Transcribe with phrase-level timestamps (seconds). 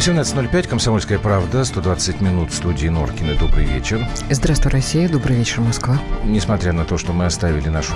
[0.00, 0.66] Восемнадцать ноль пять.
[0.66, 1.62] Комсомольская правда.
[1.62, 3.34] 120 минут в студии Норкина.
[3.34, 4.00] Добрый вечер.
[4.30, 5.10] Здравствуй, Россия.
[5.10, 5.98] Добрый вечер, Москва.
[6.24, 7.92] Несмотря на то, что мы оставили нашу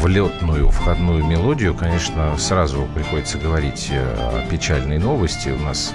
[0.00, 5.50] влетную входную мелодию, конечно, сразу приходится говорить э, о печальной новости.
[5.50, 5.94] У нас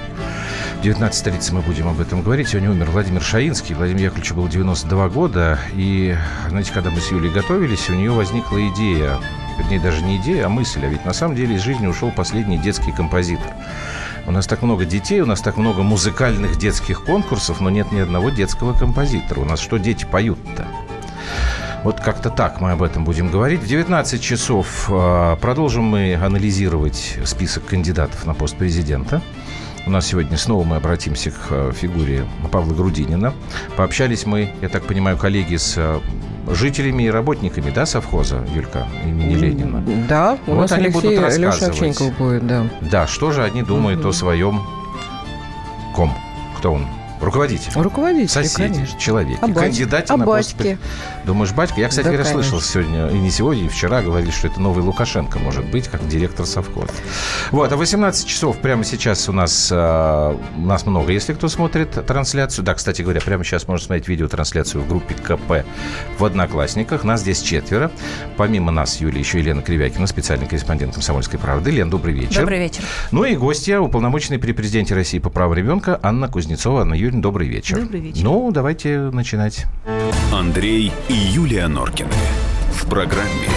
[0.78, 2.48] в 19 столице мы будем об этом говорить.
[2.48, 3.76] Сегодня умер Владимир Шаинский.
[3.76, 5.60] Владимир Яковлевичу было 92 года.
[5.74, 6.16] И,
[6.48, 9.18] знаете, когда мы с Юлей готовились, у нее возникла идея,
[9.60, 10.86] вернее, даже не идея, а мысль.
[10.86, 13.57] А ведь на самом деле из жизни ушел последний детский композитор.
[14.28, 18.00] У нас так много детей, у нас так много музыкальных детских конкурсов, но нет ни
[18.00, 19.40] одного детского композитора.
[19.40, 20.68] У нас что дети поют-то?
[21.86, 23.62] Вот как-то так мы об этом будем говорить.
[23.62, 29.22] В 19 часов э, продолжим мы анализировать список кандидатов на пост президента.
[29.86, 33.34] У нас сегодня снова мы обратимся к э, фигуре Павла Грудинина.
[33.78, 36.02] Пообщались мы, я так понимаю, коллеги с э,
[36.48, 39.84] жителями и работниками, да, совхоза, Юлька, имени Ленина?
[40.08, 42.18] Да, у вот нас они Алексей будут рассказывать.
[42.18, 42.66] Будет, да.
[42.82, 44.62] Да, что же они думают о своем
[45.96, 46.14] ком?
[46.58, 46.88] Кто он?
[47.22, 47.72] Руководитель.
[47.76, 49.00] Руководитель, Соседи, конечно.
[49.00, 49.38] человек.
[49.42, 49.60] А батя?
[49.60, 50.78] Кандидате А на пост батьке?
[51.26, 51.80] Думаешь, батька?
[51.80, 54.84] Я, кстати Да, говоря, слышал сегодня, и не сегодня, и вчера говорили, что это новый
[54.84, 56.92] Лукашенко может быть, как директор совхоза.
[57.52, 61.92] Вот, а 18 часов прямо сейчас у нас, э, у нас много, если кто смотрит
[62.06, 62.64] трансляцию.
[62.66, 65.66] Да, кстати говоря, прямо сейчас можно смотреть видеотрансляцию в группе КП
[66.18, 67.04] в Одноклассниках.
[67.04, 67.92] Нас здесь четверо.
[68.38, 71.72] Помимо нас, Юлия, еще Елена Кривякина, специальный корреспондент «Комсомольской правды».
[71.72, 72.42] Лен, добрый вечер.
[72.42, 72.84] Добрый вечер.
[73.12, 76.82] Ну и гостья, уполномоченный при президенте России по правам ребенка Анна Кузнецова.
[76.82, 77.82] Анна Юрьевна, добрый вечер.
[77.82, 78.24] Добрый вечер.
[78.24, 79.66] Ну, давайте начинать.
[80.32, 82.10] Андрей и Юлия Норкины.
[82.72, 83.48] В программе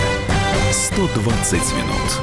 [0.73, 2.21] 120 минут.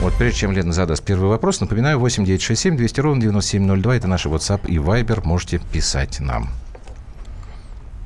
[0.00, 3.96] Вот прежде чем Лена задаст первый вопрос, напоминаю, 8 967 200 ровно 9702.
[3.96, 5.20] Это наши WhatsApp и Viber.
[5.24, 6.48] Можете писать нам.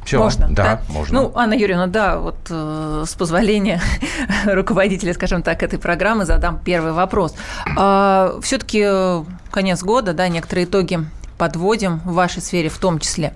[0.04, 0.18] Все.
[0.18, 0.48] Можно?
[0.50, 1.22] Да, можно.
[1.22, 3.80] Ну, Анна Юрьевна, да, вот э, с позволения
[4.44, 7.34] руководителя, скажем так, этой программы задам первый вопрос.
[8.42, 11.00] Все-таки конец года, да, некоторые итоги
[11.44, 13.34] подводим в вашей сфере в том числе.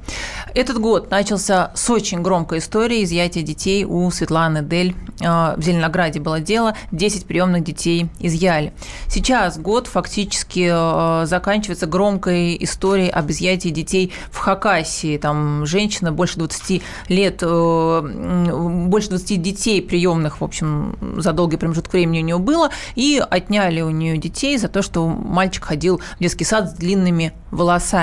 [0.55, 4.95] Этот год начался с очень громкой историей изъятия детей у Светланы Дель.
[5.21, 8.73] Э, В Зеленограде было дело, 10 приемных детей изъяли.
[9.09, 15.19] Сейчас год фактически э, заканчивается громкой историей об изъятии детей в Хакасии.
[15.19, 18.49] Там женщина больше 20 лет, э,
[18.89, 23.83] больше 20 детей приемных, в общем, за долгий промежуток времени у нее было, и отняли
[23.83, 27.98] у нее детей за то, что мальчик ходил в детский сад с длинными волосами.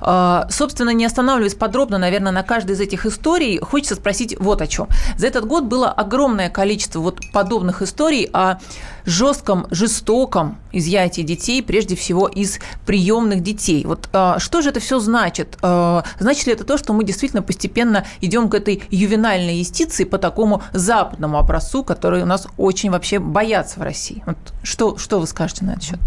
[0.00, 4.66] Э, Собственно, не останавливаясь подробно, наверное, на каждой из этих историй, хочется спросить вот о
[4.66, 4.88] чем.
[5.16, 8.58] За этот год было огромное количество вот подобных историй о
[9.04, 13.84] жестком, жестоком изъятии детей, прежде всего из приемных детей.
[13.84, 15.58] Вот э, что же это все значит?
[15.62, 20.18] Э, Значит ли это то, что мы действительно постепенно идем к этой ювенальной юстиции по
[20.18, 24.22] такому западному образцу, который у нас очень вообще боятся в России?
[24.26, 25.98] Вот что, что вы скажете на этот счет?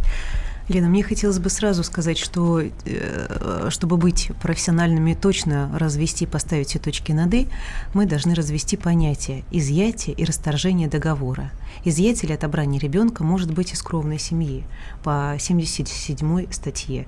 [0.68, 6.80] Лена, мне хотелось бы сразу сказать, что э, чтобы быть профессиональными точно развести, поставить все
[6.80, 7.48] точки над «и»,
[7.94, 11.52] мы должны развести понятия изъятия и расторжения договора.
[11.84, 14.64] Изъятие или отобрание ребенка может быть из кровной семьи
[15.04, 17.06] по 77 статье.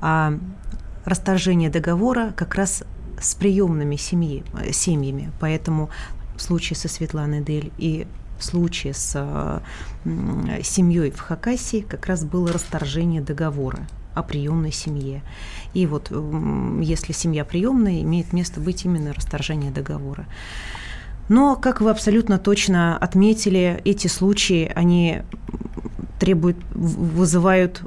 [0.00, 0.38] А
[1.04, 2.84] расторжение договора как раз
[3.20, 5.32] с приемными семьи, э, семьями.
[5.40, 5.90] Поэтому
[6.36, 8.06] в случае со Светланой Дель и
[8.42, 9.60] в случае с э,
[10.62, 15.22] семьей в Хакасии как раз было расторжение договора о приемной семье.
[15.74, 16.10] И вот
[16.82, 20.26] если семья приемная, имеет место быть именно расторжение договора.
[21.28, 25.22] Но, как вы абсолютно точно отметили, эти случаи, они
[26.18, 27.82] требуют, вызывают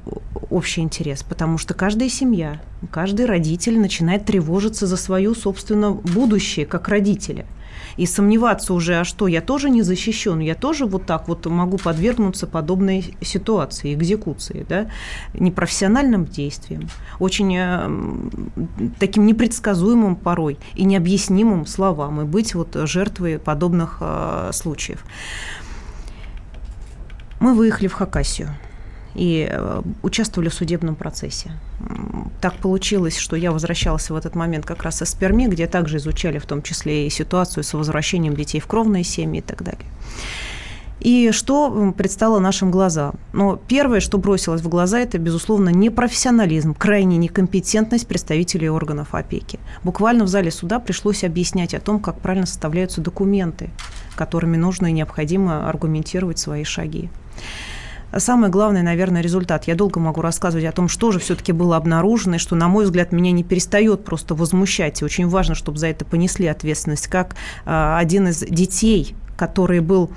[0.50, 2.62] общий интерес, потому что каждая семья,
[2.92, 7.46] каждый родитель начинает тревожиться за свое собственное будущее как родителя.
[7.98, 11.78] И сомневаться уже, а что, я тоже не защищен, я тоже вот так вот могу
[11.78, 14.90] подвергнуться подобной ситуации, экзекуции, да,
[15.34, 16.90] непрофессиональным действиям,
[17.20, 25.04] очень э, таким непредсказуемым порой и необъяснимым словам, и быть вот жертвой подобных э, случаев.
[27.40, 28.50] Мы выехали в Хакасию
[29.16, 31.52] и э, участвовали в судебном процессе.
[32.42, 36.38] Так получилось, что я возвращалась в этот момент как раз из Перми, где также изучали
[36.38, 39.86] в том числе и ситуацию с возвращением детей в кровные семьи и так далее.
[41.06, 43.16] И что предстало нашим глазам?
[43.32, 49.60] Но первое, что бросилось в глаза, это, безусловно, непрофессионализм, крайняя некомпетентность представителей органов опеки.
[49.84, 53.70] Буквально в зале суда пришлось объяснять о том, как правильно составляются документы,
[54.16, 57.10] которыми нужно и необходимо аргументировать свои шаги.
[58.18, 59.66] Самый главный, наверное, результат.
[59.66, 62.86] Я долго могу рассказывать о том, что же все-таки было обнаружено, и что, на мой
[62.86, 65.02] взгляд, меня не перестает просто возмущать.
[65.02, 67.08] И очень важно, чтобы за это понесли ответственность.
[67.08, 67.36] Как
[67.66, 70.12] э, один из детей, который был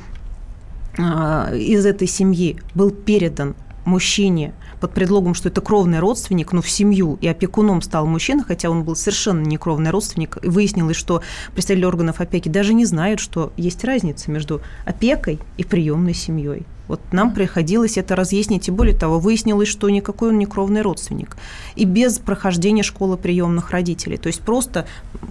[0.99, 3.55] а, из этой семьи был передан
[3.85, 8.71] мужчине под предлогом, что это кровный родственник, но в семью, и опекуном стал мужчина, хотя
[8.71, 13.21] он был совершенно не кровный родственник, и выяснилось, что представители органов опеки даже не знают,
[13.21, 16.67] что есть разница между опекой и приемной семьей.
[16.89, 21.37] Вот нам приходилось это разъяснить, и более того, выяснилось, что никакой он не кровный родственник.
[21.77, 24.17] И без прохождения школы приемных родителей.
[24.17, 24.87] То есть просто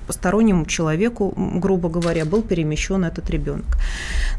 [0.05, 3.65] постороннему человеку, грубо говоря, был перемещен этот ребенок.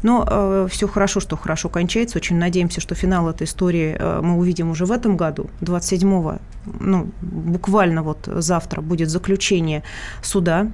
[0.01, 2.17] Но э, все хорошо, что хорошо кончается.
[2.17, 6.39] Очень надеемся, что финал этой истории э, мы увидим уже в этом году, 27-го,
[6.79, 9.83] ну, буквально вот завтра будет заключение
[10.21, 10.71] суда,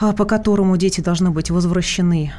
[0.00, 2.32] э, по которому дети должны быть возвращены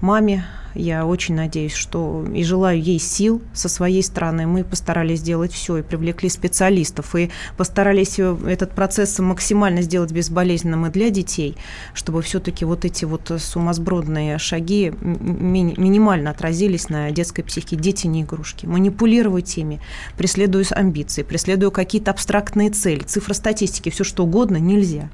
[0.00, 0.44] маме,
[0.76, 4.46] я очень надеюсь, что и желаю ей сил со своей стороны.
[4.46, 10.86] Мы постарались сделать все и привлекли специалистов, и постарались э, этот процесс максимально сделать безболезненным
[10.86, 11.56] и для детей,
[11.94, 17.76] чтобы все-таки вот эти вот сумасбродные шаги ми- минимально отразились на детской психике.
[17.76, 18.66] Дети не игрушки.
[18.66, 19.80] Манипулировать ими,
[20.18, 25.08] преследуя амбиции, преследуя какие-то абстрактные цели, цифры статистики, все что угодно нельзя.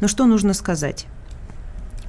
[0.00, 1.06] Но что нужно сказать?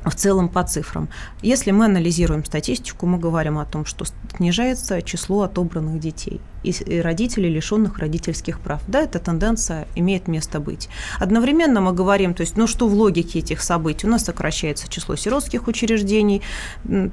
[0.09, 1.09] В целом по цифрам.
[1.41, 4.05] Если мы анализируем статистику, мы говорим о том, что
[4.35, 8.81] снижается число отобранных детей и родителей, лишенных родительских прав.
[8.87, 10.89] Да, эта тенденция имеет место быть.
[11.19, 14.07] Одновременно мы говорим, то есть, ну что в логике этих событий?
[14.07, 16.41] У нас сокращается число сиротских учреждений,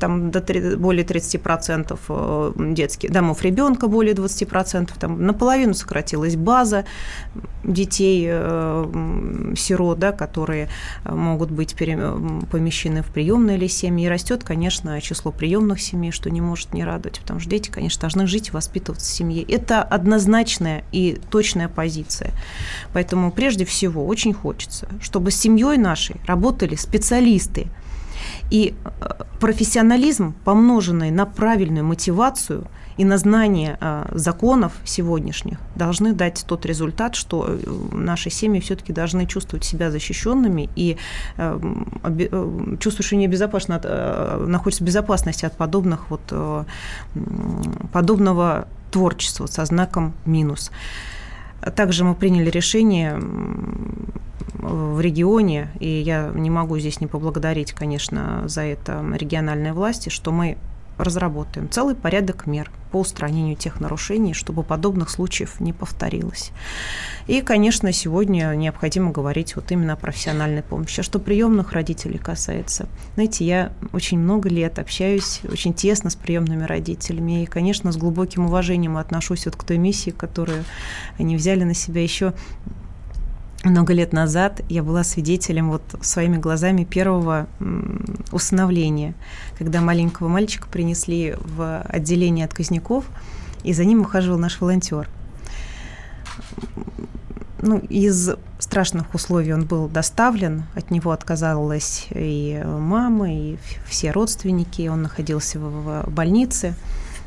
[0.01, 6.85] там до 3, более 30% э, детских домов ребенка, более 20%, там наполовину сократилась база
[7.63, 10.69] детей, э, сирот, да, которые
[11.05, 14.07] могут быть помещены в приемные или семьи.
[14.07, 18.01] И растет, конечно, число приемных семей, что не может не радовать, потому что дети, конечно,
[18.03, 22.33] должны жить и воспитываться в семье это однозначная и точная позиция.
[22.93, 27.67] Поэтому прежде всего очень хочется, чтобы с семьей нашей работали специалисты.
[28.51, 36.45] И э, профессионализм, помноженный на правильную мотивацию и на знание э, законов сегодняшних, должны дать
[36.47, 37.57] тот результат, что э,
[37.93, 40.97] наши семьи все-таки должны чувствовать себя защищенными и
[42.81, 43.81] чувствуют, что они безопасно,
[44.47, 46.35] находятся в безопасности от подобных вот,
[47.93, 50.71] подобного творчество со знаком минус.
[51.75, 53.19] Также мы приняли решение
[54.65, 60.33] в регионе, и я не могу здесь не поблагодарить, конечно, за это региональные власти, что
[60.33, 60.57] мы
[60.99, 66.53] разработаем целый порядок мер по устранению тех нарушений, чтобы подобных случаев не повторилось.
[67.27, 71.01] И, конечно, сегодня необходимо говорить вот именно о профессиональной помощи.
[71.01, 76.65] А что приемных родителей касается, знаете, я очень много лет общаюсь очень тесно с приемными
[76.65, 80.65] родителями, и, конечно, с глубоким уважением отношусь вот к той миссии, которую
[81.19, 82.33] они взяли на себя еще
[83.65, 87.47] много лет назад я была свидетелем вот своими глазами первого
[88.31, 89.15] усыновления,
[89.59, 93.07] когда маленького мальчика принесли в отделение отказников,
[93.63, 95.09] и за ним ухаживал наш волонтер.
[97.63, 103.57] Ну, из страшных условий он был доставлен, от него отказалась и мама, и
[103.89, 106.75] все родственники, он находился в больнице.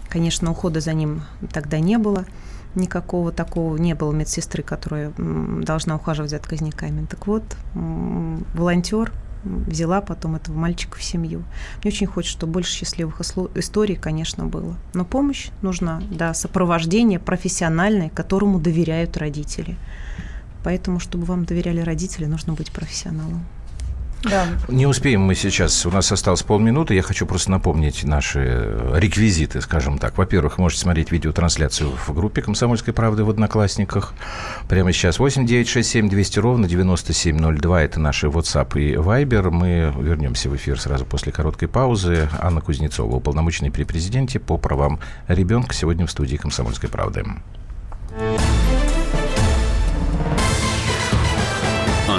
[0.10, 2.26] Конечно, ухода за ним тогда не было–
[2.76, 7.06] никакого такого не было медсестры, которая должна ухаживать за отказниками.
[7.06, 7.44] Так вот,
[7.74, 9.12] волонтер
[9.44, 11.44] взяла потом этого мальчика в семью.
[11.84, 13.22] Мне очень хочется, чтобы больше счастливых
[13.56, 14.76] историй, конечно, было.
[14.94, 19.78] Но помощь нужна, да, сопровождение профессиональное, которому доверяют родители.
[20.64, 23.46] Поэтому, чтобы вам доверяли родители, нужно быть профессионалом.
[24.30, 24.46] Да.
[24.68, 25.86] Не успеем мы сейчас.
[25.86, 26.94] У нас осталось полминуты.
[26.94, 30.18] Я хочу просто напомнить наши реквизиты, скажем так.
[30.18, 34.14] Во-первых, можете смотреть видеотрансляцию в группе «Комсомольской правды» в Одноклассниках.
[34.68, 37.84] Прямо сейчас 8 9 6 7 200 ровно 9702.
[37.84, 39.50] Это наши WhatsApp и Viber.
[39.50, 42.30] Мы вернемся в эфир сразу после короткой паузы.
[42.40, 47.26] Анна Кузнецова, уполномоченный при президенте по правам ребенка, сегодня в студии «Комсомольской правды».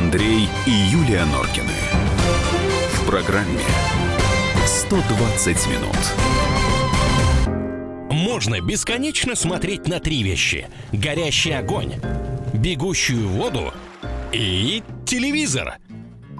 [0.08, 1.74] Андрей и Юлия Норкины.
[2.94, 3.60] В программе
[4.64, 5.98] 120 минут.
[8.10, 10.66] Можно бесконечно смотреть на три вещи.
[10.92, 11.96] Горящий огонь,
[12.54, 13.74] бегущую воду
[14.32, 15.76] и телевизор–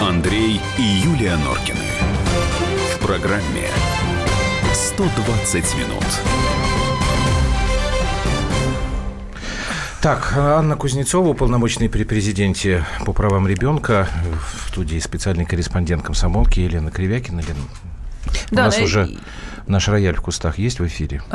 [0.00, 1.78] Андрей и Юлия Норкины.
[2.94, 3.68] В программе
[4.72, 6.04] 120 минут.
[10.00, 14.08] Так, Анна Кузнецова, уполномоченный при президенте по правам ребенка,
[14.64, 17.40] в студии специальный корреспондент комсомолки Елена Кривякина.
[17.40, 17.58] Елена,
[18.52, 19.10] Да, у нас но- уже
[19.68, 21.22] наш рояль в кустах есть в эфире.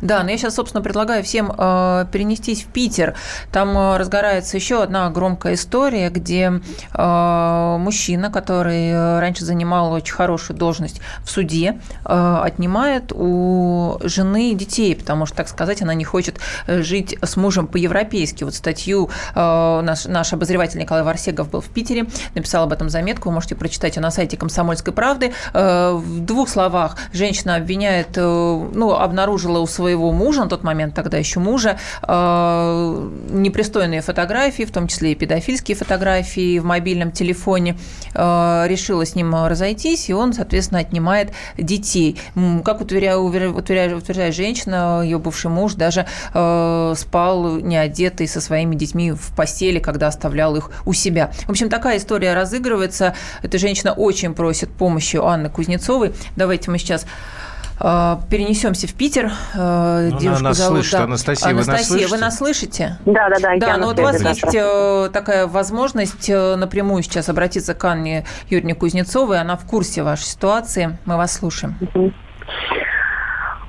[0.00, 3.14] Да, но я сейчас, собственно, предлагаю всем э, перенестись в Питер.
[3.50, 6.60] Там э, разгорается еще одна громкая история, где
[6.94, 14.54] э, мужчина, который э, раньше занимал очень хорошую должность в суде, э, отнимает у жены
[14.54, 18.44] детей, потому что, так сказать, она не хочет э, жить с мужем по-европейски.
[18.44, 23.28] Вот статью э, наш, наш обозреватель Николай Варсегов был в Питере, написал об этом заметку,
[23.28, 25.32] вы можете прочитать ее на сайте «Комсомольской правды».
[25.52, 30.94] Э, В двух словах женщина обвиняет, э, ну, обнаружила у своего мужа, на тот момент
[30.94, 37.76] тогда еще мужа, э, непристойные фотографии, в том числе и педофильские фотографии в мобильном телефоне,
[38.14, 42.18] э, решила с ним разойтись, и он, соответственно, отнимает детей.
[42.64, 49.78] Как утверждает, утверждает, женщина, ее бывший муж даже спал неодетый со своими детьми в постели,
[49.78, 51.32] когда оставлял их у себя.
[51.46, 53.14] В общем, такая история разыгрывается.
[53.42, 56.12] Эта женщина очень просит помощи у Анны Кузнецовой.
[56.36, 57.06] Давайте мы сейчас
[57.78, 59.30] перенесемся в Питер.
[59.54, 60.94] Э, Ну, Девушку она нас зовут, слышит.
[61.00, 62.24] Анастасия, вы нас Анастасия, вы слышите?
[62.24, 62.98] нас слышите?
[63.06, 63.56] Да, да, да.
[63.58, 64.66] Да, но на вот у вас да, есть здравствуйте.
[65.06, 69.40] э, такая возможность э, напрямую сейчас обратиться к Анне Юрьевне Кузнецовой.
[69.40, 70.98] Она в курсе вашей ситуации.
[71.06, 71.76] Мы вас слушаем.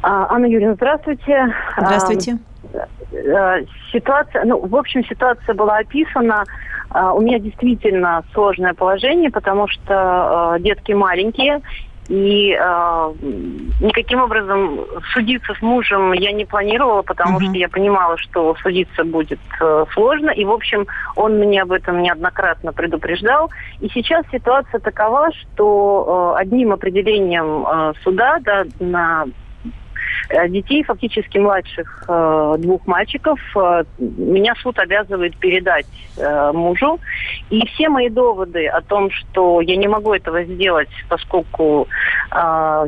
[0.01, 1.53] А, Анна Юрьевна, здравствуйте.
[1.77, 2.37] Здравствуйте.
[2.73, 6.43] А, э, Ситуация, ну, в общем, ситуация была описана.
[6.91, 11.61] А, У меня действительно сложное положение, потому что э, детки маленькие,
[12.09, 13.13] и э,
[13.79, 14.79] никаким образом
[15.13, 17.49] судиться с мужем я не планировала, потому Мгм.
[17.49, 20.31] что я понимала, что судиться будет э, сложно.
[20.31, 23.51] И, в общем, он мне об этом неоднократно предупреждал.
[23.79, 29.25] И сейчас ситуация такова, что э, одним определением э, суда да, на
[30.49, 35.87] детей, фактически младших э, двух мальчиков, э, меня суд обязывает передать
[36.17, 36.99] э, мужу.
[37.49, 41.87] И все мои доводы о том, что я не могу этого сделать, поскольку
[42.31, 42.35] э,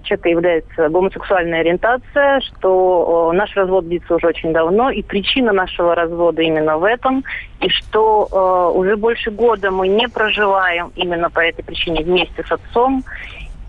[0.04, 5.96] человека является гомосексуальная ориентация, что э, наш развод длится уже очень давно, и причина нашего
[5.96, 7.24] развода именно в этом,
[7.60, 12.52] и что э, уже больше года мы не проживаем именно по этой причине вместе с
[12.52, 13.04] отцом.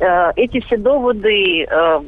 [0.01, 2.01] Э, эти все доводы э,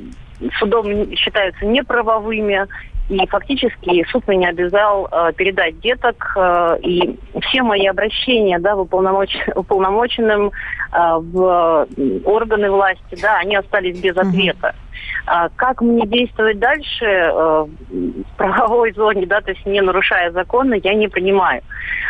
[0.58, 2.66] судом считаются неправовыми,
[3.08, 8.80] и фактически суд меня обязал э, передать деток, э, и все мои обращения да, в
[8.80, 10.50] уполномоч- уполномоченным э,
[11.18, 11.86] в
[12.24, 14.74] органы власти, да, они остались без ответа.
[15.26, 20.80] А как мне действовать дальше э, в правовой зоне, да, то есть не нарушая законы,
[20.82, 21.60] я не понимаю.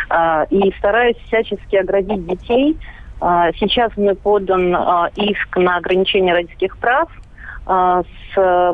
[0.09, 2.77] А, и стараюсь всячески оградить детей.
[3.21, 7.09] А, сейчас мне подан а, иск на ограничение родительских прав
[7.65, 8.73] с э,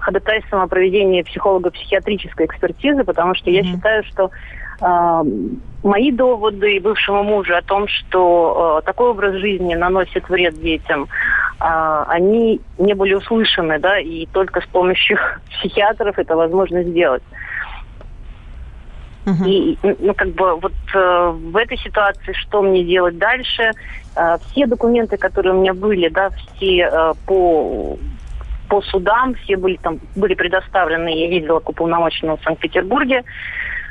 [0.00, 3.70] ходатайством о проведении психолого-психиатрической экспертизы, потому что я Мгм.
[3.70, 4.30] считаю, что
[4.80, 5.22] э,
[5.82, 11.08] мои доводы бывшего мужа о том, что э, такой образ жизни наносит вред детям,
[11.64, 15.16] а, они не были услышаны, да, и только с помощью
[15.50, 17.22] психиатров это возможно сделать.
[19.24, 19.46] Мгм.
[19.46, 23.74] И, ну, как бы, вот э, в этой ситуации что мне делать дальше?
[24.16, 27.98] Э, все документы, которые у меня были, да, все э, по
[28.68, 33.22] по судам, все были там были предоставлены, я ездила к уполномоченному в Санкт-Петербурге.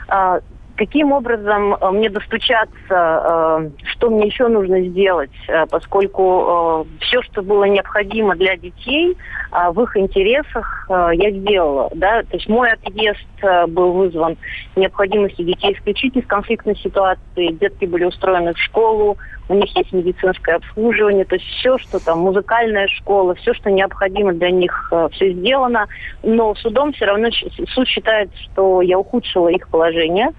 [0.08, 0.40] А,
[0.82, 7.44] каким образом э, мне достучаться, э, что мне еще нужно сделать, э, поскольку все, что
[7.44, 9.16] было необходимо для детей,
[9.52, 11.90] в их интересах я сделала.
[11.94, 12.24] Да?
[12.24, 13.28] То есть мой отъезд
[13.68, 14.38] был вызван
[14.76, 19.18] необходимостью детей исключить из конфликтной ситуации, детки были устроены в школу,
[19.50, 24.32] у них есть медицинское обслуживание, то есть все, что там, музыкальная школа, все, что необходимо
[24.34, 25.88] для них, все сделано,
[26.24, 27.28] но судом все равно
[27.74, 30.30] суд считает, что я ухудшила их положение,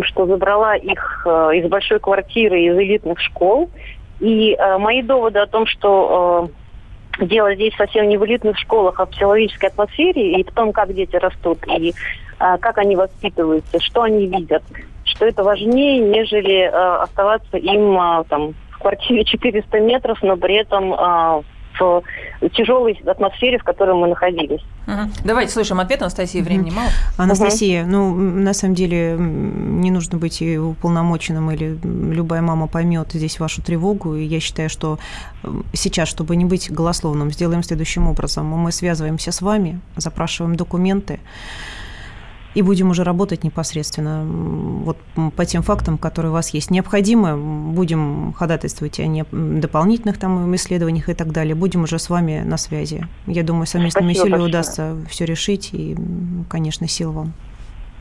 [0.00, 3.70] что забрала их э, из большой квартиры, из элитных школ,
[4.20, 6.50] и э, мои доводы о том, что
[7.18, 10.72] э, дело здесь совсем не в элитных школах, а в психологической атмосфере и в том,
[10.72, 11.94] как дети растут, и
[12.38, 14.64] как они воспитываются, что они видят,
[15.04, 17.96] что это важнее, нежели оставаться им
[18.28, 20.92] там в квартире 400 метров, но при этом
[21.82, 24.62] в тяжелой атмосфере, в которой мы находились.
[24.86, 25.10] Угу.
[25.24, 26.88] Давайте слышим ответ, Анастасия, времени мало.
[27.16, 27.90] Анастасия, угу.
[27.90, 33.62] ну, на самом деле, не нужно быть и уполномоченным, или любая мама поймет здесь вашу
[33.62, 34.98] тревогу, и я считаю, что
[35.72, 38.46] сейчас, чтобы не быть голословным, сделаем следующим образом.
[38.46, 41.20] Мы связываемся с вами, запрашиваем документы,
[42.54, 44.96] и будем уже работать непосредственно вот
[45.36, 46.70] по тем фактам, которые у вас есть.
[46.70, 51.54] Необходимо, будем ходатайствовать о дополнительных там исследованиях и так далее.
[51.54, 53.06] Будем уже с вами на связи.
[53.26, 55.96] Я думаю, совместными усилиями удастся все решить, и,
[56.48, 57.32] конечно, сил вам.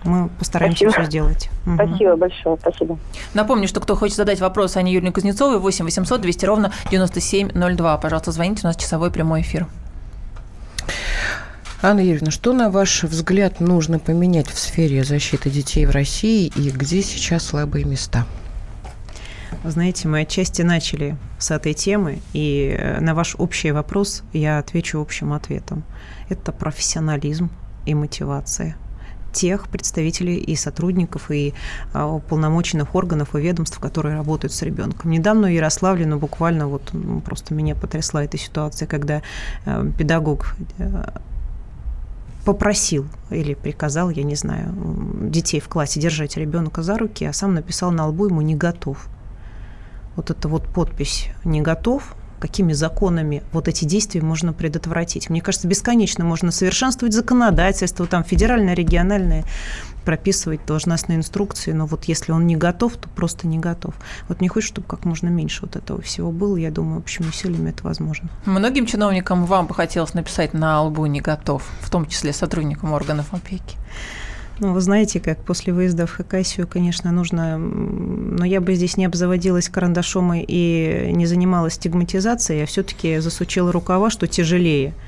[0.04, 1.04] Мы постараемся спасибо.
[1.04, 1.50] все сделать.
[1.64, 2.18] Спасибо угу.
[2.18, 2.98] большое, спасибо.
[3.36, 7.98] Напомню, что кто хочет задать вопрос Ане Юрьевне Кузнецовой, 8 800 200 ровно 9702.
[7.98, 9.68] Пожалуйста, звоните, у нас часовой прямой эфир.
[11.84, 16.70] Анна Юрьевна, что, на ваш взгляд, нужно поменять в сфере защиты детей в России и
[16.70, 18.28] где сейчас слабые места?
[19.64, 24.60] Вы знаете, мы отчасти начали с этой темы, и э, на ваш общий вопрос я
[24.60, 25.84] отвечу общим ответом.
[26.30, 27.50] Это профессионализм
[27.88, 28.76] и мотивация
[29.34, 31.56] тех представителей и сотрудников, и
[31.94, 35.10] а, уполномоченных органов и ведомств, которые работают с ребенком.
[35.10, 36.92] Недавно в Ярославле, ну, буквально вот
[37.26, 39.22] просто меня потрясла эта ситуация, когда
[39.66, 41.06] э, педагог э,
[42.46, 44.74] попросил или приказал, я не знаю,
[45.30, 49.08] детей в классе держать ребенка за руки, а сам написал на лбу ему «не готов».
[50.16, 55.30] Вот эта вот подпись «не готов», какими законами вот эти действия можно предотвратить.
[55.30, 59.46] Мне кажется, бесконечно можно совершенствовать законодательство, там федеральное, региональное,
[60.04, 63.94] прописывать должностные инструкции, но вот если он не готов, то просто не готов.
[64.28, 66.58] Вот мне хочется, чтобы как можно меньше вот этого всего было.
[66.58, 68.30] Я думаю, общими усилиями это возможно.
[68.46, 73.34] Многим чиновникам вам бы хотелось написать на лбу «не готов», в том числе сотрудникам органов
[73.34, 73.78] опеки.
[74.62, 77.58] Ну, вы знаете, как после выезда в Хакасию, конечно, нужно...
[77.58, 83.72] Но я бы здесь не обзаводилась карандашом и не занималась стигматизацией, я все таки засучила
[83.72, 84.94] рукава, что тяжелее–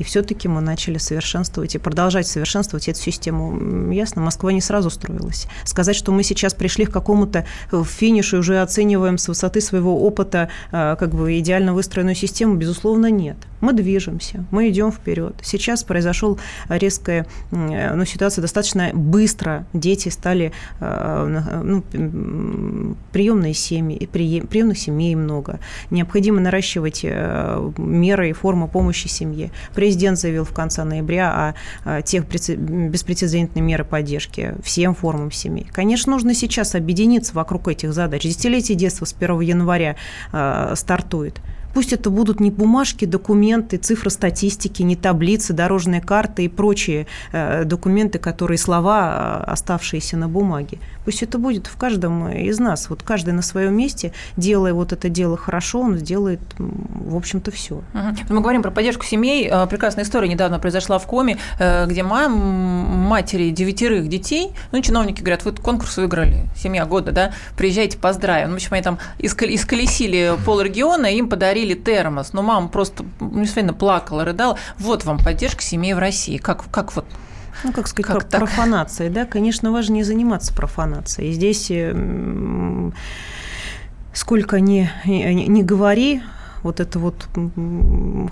[0.00, 3.92] и все-таки мы начали совершенствовать и продолжать совершенствовать эту систему.
[3.92, 5.46] Ясно, Москва не сразу строилась.
[5.64, 10.02] Сказать, что мы сейчас пришли к какому-то э, финишу и уже оцениваем с высоты своего
[10.02, 13.36] опыта э, как бы идеально выстроенную систему, безусловно, нет.
[13.60, 15.34] Мы движемся, мы идем вперед.
[15.42, 19.66] Сейчас произошел резкая ну, ситуация достаточно быстро.
[19.72, 21.82] Дети стали, э, ну,
[23.12, 25.60] приемные семьи, приемных семей много.
[25.90, 29.50] Необходимо наращивать меры и формы помощи семье.
[29.74, 35.66] Президент заявил в конце ноября о тех беспрецедентной меры поддержки всем формам семей.
[35.72, 38.22] Конечно, нужно сейчас объединиться вокруг этих задач.
[38.22, 39.96] Десятилетие детства с 1 января
[40.32, 41.40] э, стартует.
[41.74, 47.64] Пусть это будут не бумажки, документы, цифры статистики, не таблицы, дорожные карты и прочие э,
[47.64, 50.78] документы, которые слова, э, оставшиеся на бумаге.
[51.04, 52.90] Пусть это будет в каждом из нас.
[52.90, 57.76] Вот каждый на своем месте, делая вот это дело хорошо, он сделает, в общем-то, все.
[57.76, 58.34] Угу.
[58.34, 59.48] Мы говорим про поддержку семей.
[59.50, 65.20] Э, прекрасная история недавно произошла в Коме, э, где мам, матери девятерых детей, ну, чиновники
[65.20, 68.48] говорят, вы конкурс выиграли, семья года, да, приезжайте, поздравим.
[68.48, 73.74] Ну, в общем, они там исколесили полрегиона, им подарили подарили термос, но мама просто действительно
[73.74, 74.56] плакала, рыдала.
[74.78, 76.38] Вот вам поддержка семей в России.
[76.38, 77.04] Как, как вот
[77.64, 81.32] ну, как сказать, как профанацией, да, конечно, важно не заниматься профанацией.
[81.32, 81.70] Здесь
[84.14, 86.22] сколько ни, ни, ни говори,
[86.62, 87.28] вот это вот,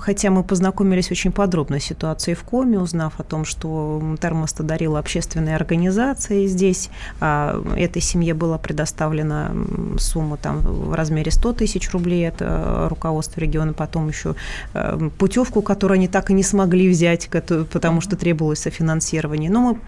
[0.01, 4.99] хотя мы познакомились очень подробно с ситуацией в Коме, узнав о том, что термоста дарила
[4.99, 9.53] общественная организация здесь, а этой семье была предоставлена
[9.99, 14.35] сумма там в размере 100 тысяч рублей, это руководство региона, потом еще
[14.75, 19.51] э, путевку, которую они так и не смогли взять, потому что требовалось софинансирование.
[19.51, 19.79] Но мы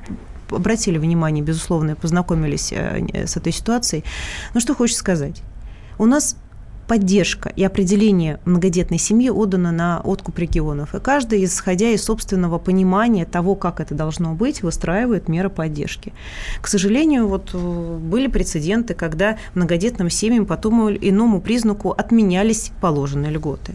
[0.57, 4.05] обратили внимание, безусловно, и познакомились э, с этой ситуацией.
[4.55, 5.43] Но что хочется сказать?
[5.99, 6.37] У нас
[6.91, 10.93] поддержка и определение многодетной семьи отдано на откуп регионов.
[10.93, 16.13] И каждый, исходя из собственного понимания того, как это должно быть, выстраивает меры поддержки.
[16.61, 22.73] К сожалению, вот э, были прецеденты, когда многодетным семьям по тому или иному признаку отменялись
[22.81, 23.75] положенные льготы.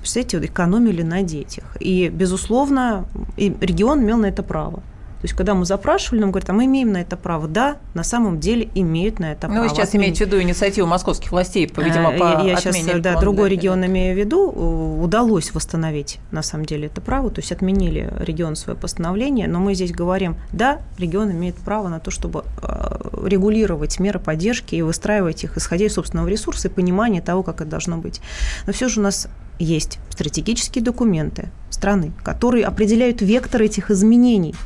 [0.00, 1.78] Представляете, экономили на детях.
[1.80, 3.06] И, безусловно,
[3.38, 4.82] регион имел на это право.
[5.20, 7.48] То есть, когда мы запрашивали, нам говорят, а мы имеем на это право.
[7.48, 9.64] Да, на самом деле имеют на это ну, право.
[9.64, 13.18] Ну, вы сейчас имеете в виду инициативу московских властей, видимо, э, по Я сейчас, да,
[13.18, 14.48] другой регион имею в виду.
[14.48, 17.30] Удалось восстановить, на самом деле, это право.
[17.30, 21.98] То есть, отменили регион свое постановление, но мы здесь говорим, да, регион имеет право на
[21.98, 27.20] то, чтобы э, регулировать меры поддержки и выстраивать их, исходя из собственного ресурса и понимания
[27.20, 28.20] того, как это должно быть.
[28.68, 29.26] Но все же у нас
[29.58, 34.54] есть стратегические документы страны, которые определяют вектор этих изменений–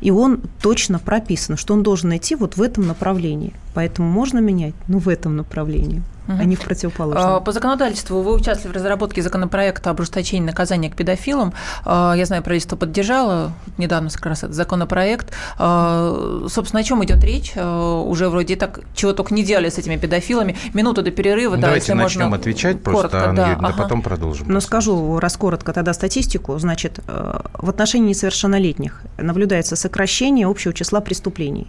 [0.00, 3.54] и он точно прописан, что он должен идти вот в этом направлении.
[3.74, 6.02] Поэтому можно менять, ну, в этом направлении.
[6.28, 7.36] А не в противоположном.
[7.36, 11.54] А, по законодательству вы участвовали в разработке законопроекта об ужесточении наказания к педофилам.
[11.84, 15.32] А, я знаю, правительство поддержало недавно как раз этот законопроект.
[15.58, 17.54] А, собственно, о чем идет речь?
[17.56, 20.56] Уже вроде так, чего только не делали с этими педофилами.
[20.74, 23.82] Минуту до перерыва, да, Давайте если начнем можно отвечать просто, коротко, Анна да, Юрьевна, ага.
[23.82, 24.46] потом продолжим.
[24.48, 26.58] Ну, скажу раз коротко тогда статистику.
[26.58, 31.68] Значит, э, в отношении несовершеннолетних наблюдается сокращение общего числа преступлений.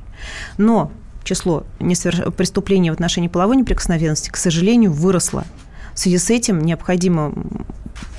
[0.58, 0.92] Но
[1.24, 2.34] число несоверш...
[2.36, 5.46] преступлений в отношении половой неприкосновенности, к сожалению, выросло.
[5.94, 7.34] В связи с этим необходимо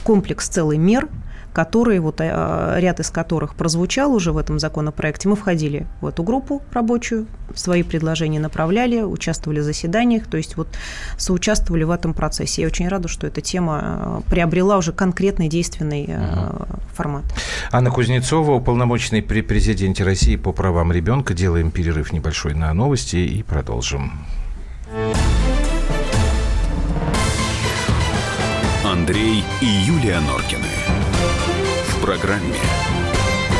[0.05, 1.09] комплекс целый мер–
[1.53, 5.29] которые, вот э, ряд из которых прозвучал уже в этом законопроекте.
[5.29, 10.69] Мы входили в эту группу рабочую, свои предложения направляли, участвовали в заседаниях, то есть вот
[11.17, 12.63] соучаствовали в этом процессе.
[12.63, 16.67] Я очень рада, что эта тема э, приобрела уже конкретный действенный угу.
[16.95, 17.25] формат.
[17.73, 21.35] Анна Кузнецова, уполномоченный при президенте России по правам ребенка.
[21.35, 24.13] Делаем перерыв небольшой на новости и продолжим.
[28.85, 30.80] Андрей и Юлия Норкины
[32.01, 32.57] программе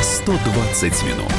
[0.01, 1.31] 120 минут.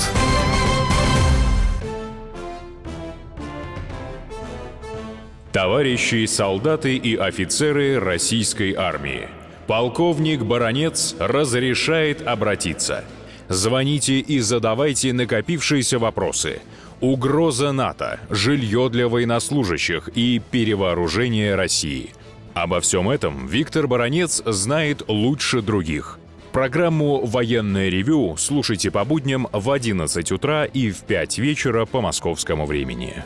[5.52, 9.28] Товарищи солдаты и офицеры российской армии.
[9.66, 13.04] Полковник Баронец разрешает обратиться.
[13.48, 16.60] Звоните и задавайте накопившиеся вопросы.
[17.00, 22.12] Угроза НАТО, жилье для военнослужащих и перевооружение России.
[22.54, 26.18] Обо всем этом Виктор Баронец знает лучше других.
[26.52, 32.66] Программу «Военное ревю» слушайте по будням в 11 утра и в 5 вечера по московскому
[32.66, 33.24] времени.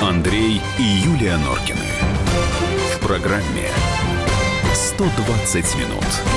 [0.00, 1.80] Андрей и Юлия Норкины.
[2.94, 3.68] В программе
[4.72, 6.33] «120 минут».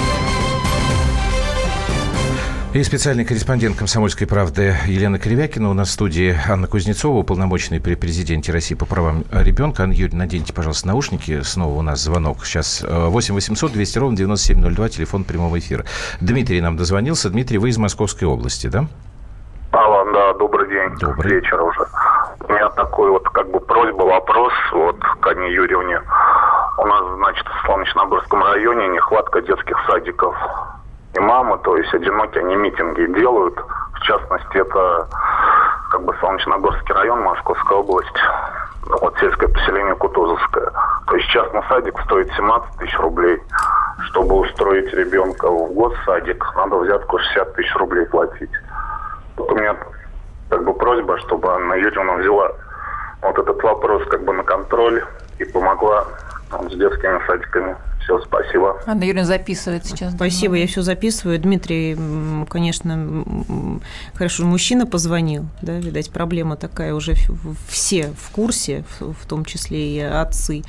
[2.78, 5.72] И специальный корреспондент «Комсомольской правды» Елена Кривякина.
[5.72, 9.82] У нас в студии Анна Кузнецова, уполномоченный при президенте России по правам ребенка.
[9.82, 11.42] Анна Юрьевна, наденьте, пожалуйста, наушники.
[11.42, 12.46] Снова у нас звонок.
[12.46, 15.86] Сейчас 8 800 200 ровно 9702, телефон прямого эфира.
[16.22, 17.32] Дмитрий нам дозвонился.
[17.32, 18.86] Дмитрий, вы из Московской области, да?
[19.72, 21.00] Алло, да, добрый день.
[21.00, 21.34] Добрый.
[21.34, 21.80] Вечер уже.
[22.48, 26.00] У меня такой вот как бы просьба, вопрос вот к Анне Юрьевне.
[26.78, 30.36] У нас, значит, в Солнечногорском районе нехватка детских садиков
[31.16, 33.58] и мамы, то есть одинокие они митинги делают.
[33.94, 35.08] В частности, это
[35.92, 38.20] как бы Солнечногорский район, Московская область,
[39.02, 40.72] вот сельское поселение Кутузовское.
[41.08, 43.42] То есть частный садик стоит 17 тысяч рублей.
[44.10, 48.52] Чтобы устроить ребенка в год садик, надо взятку 60 тысяч рублей платить.
[49.36, 49.76] Вот у меня
[50.50, 52.52] как бы просьба, чтобы Анна Юрьевна взяла
[53.22, 55.04] вот этот вопрос как бы на контроль
[55.40, 56.06] и помогла
[56.52, 57.76] там, с детскими садиками.
[58.08, 58.80] Все, спасибо.
[58.86, 60.14] Анна Юрьевна записывает сейчас.
[60.14, 61.38] Спасибо, я все записываю.
[61.40, 61.98] Дмитрий,
[62.50, 63.26] конечно,
[64.14, 67.16] хорошо, мужчина позвонил, да, видать, проблема такая уже
[67.68, 70.64] все в курсе, в том числе и отцы.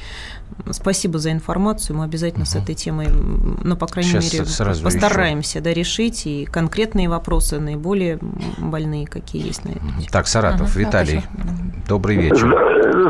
[0.70, 1.96] Спасибо за информацию.
[1.96, 2.50] Мы обязательно угу.
[2.50, 7.60] с этой темой, ну, по крайней Сейчас мере, сразу постараемся да, решить и конкретные вопросы,
[7.60, 8.18] наиболее
[8.58, 9.92] больные, какие есть на тему.
[10.10, 11.52] Так, Саратов, угу, Виталий, да,
[11.86, 12.48] добрый вечер.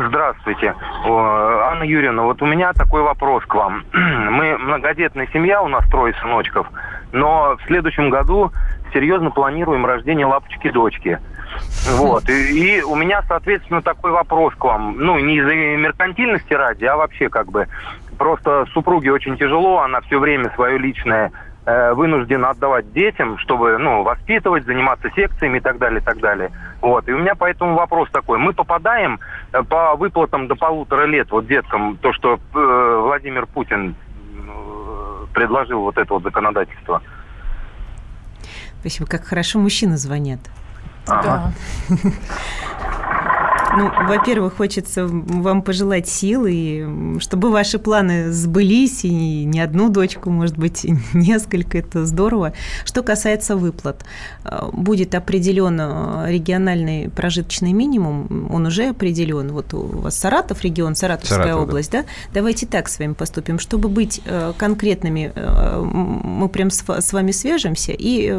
[0.09, 0.75] Здравствуйте.
[1.05, 3.83] Анна Юрьевна, вот у меня такой вопрос к вам.
[4.19, 6.67] Мы многодетная семья, у нас трое сыночков,
[7.11, 8.51] но в следующем году
[8.93, 11.19] серьезно планируем рождение лапочки-дочки.
[11.91, 12.29] Вот.
[12.29, 14.95] И, и у меня, соответственно, такой вопрос к вам.
[14.97, 17.67] Ну, не из-за меркантильности ради, а вообще как бы
[18.17, 21.31] просто супруге очень тяжело, она все время свое личное
[21.65, 26.51] э, вынуждена отдавать детям, чтобы, ну, воспитывать, заниматься секциями и так далее, и так далее.
[26.81, 27.07] Вот.
[27.07, 28.37] И у меня поэтому вопрос такой.
[28.37, 29.19] Мы попадаем
[29.53, 33.95] э, по выплатам до полутора лет вот деткам, то, что э, Владимир Путин
[35.33, 37.01] предложил вот это вот законодательство.
[38.79, 39.07] Спасибо.
[39.07, 40.39] Как хорошо мужчины звонят.
[41.07, 41.53] Ага.
[41.89, 41.95] Да.
[43.77, 50.29] Ну, во-первых, хочется вам пожелать сил, и чтобы ваши планы сбылись, и не одну дочку,
[50.29, 52.53] может быть, несколько, это здорово.
[52.85, 54.05] Что касается выплат,
[54.43, 59.51] э, будет определен э, региональный прожиточный минимум, он уже определен.
[59.51, 62.01] Вот у вас Саратов регион, Саратовская Саратов, область, да.
[62.01, 62.07] да?
[62.33, 63.59] Давайте так с вами поступим.
[63.59, 68.29] Чтобы быть э, конкретными, мы прям с вами свяжемся и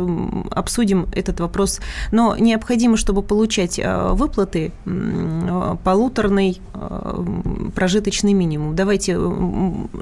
[0.51, 1.81] обсудим этот вопрос.
[2.11, 4.73] Но необходимо, чтобы получать выплаты,
[5.85, 6.61] полуторный
[7.75, 8.75] прожиточный минимум.
[8.75, 9.19] Давайте,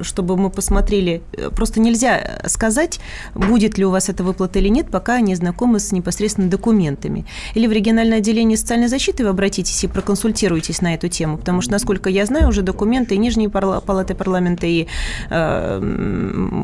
[0.03, 1.23] чтобы мы посмотрели,
[1.55, 3.01] просто нельзя сказать,
[3.35, 7.27] будет ли у вас эта выплата или нет, пока не знакомы с непосредственно документами.
[7.55, 11.73] Или в региональное отделение социальной защиты вы обратитесь и проконсультируйтесь на эту тему, потому что,
[11.73, 14.87] насколько я знаю, уже документы и Нижней палаты парламента и
[15.31, 15.81] э,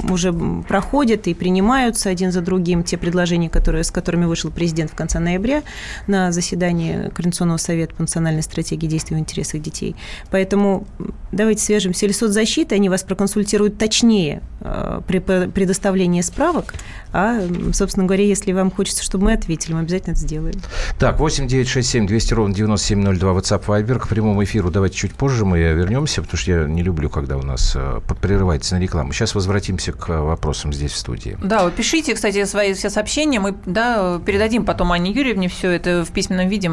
[0.09, 0.33] уже
[0.69, 5.19] проходят и принимаются один за другим те предложения, которые, с которыми вышел президент в конце
[5.19, 5.63] ноября
[6.07, 9.97] на заседании Координационного совета по национальной стратегии действий в интересах детей.
[10.31, 10.87] Поэтому
[11.33, 12.07] давайте свяжемся.
[12.07, 16.75] Или соцзащита, они вас проконсультируют точнее э, при предоставлении справок,
[17.13, 17.41] а,
[17.73, 20.57] собственно говоря, если вам хочется, чтобы мы ответили, мы обязательно это сделаем.
[20.99, 23.99] Так, 8 9 6 7 200 ровно 9702 WhatsApp Viber.
[24.01, 27.43] К прямому эфиру давайте чуть позже мы вернемся, потому что я не люблю, когда у
[27.43, 29.13] нас э, прерывается на рекламу.
[29.13, 31.39] Сейчас возвратимся к вопросам здесь в студии.
[31.43, 33.39] Да, вы пишите, кстати, свои все сообщения.
[33.39, 36.71] Мы да, передадим потом Анне Юрьевне все это в письменном виде.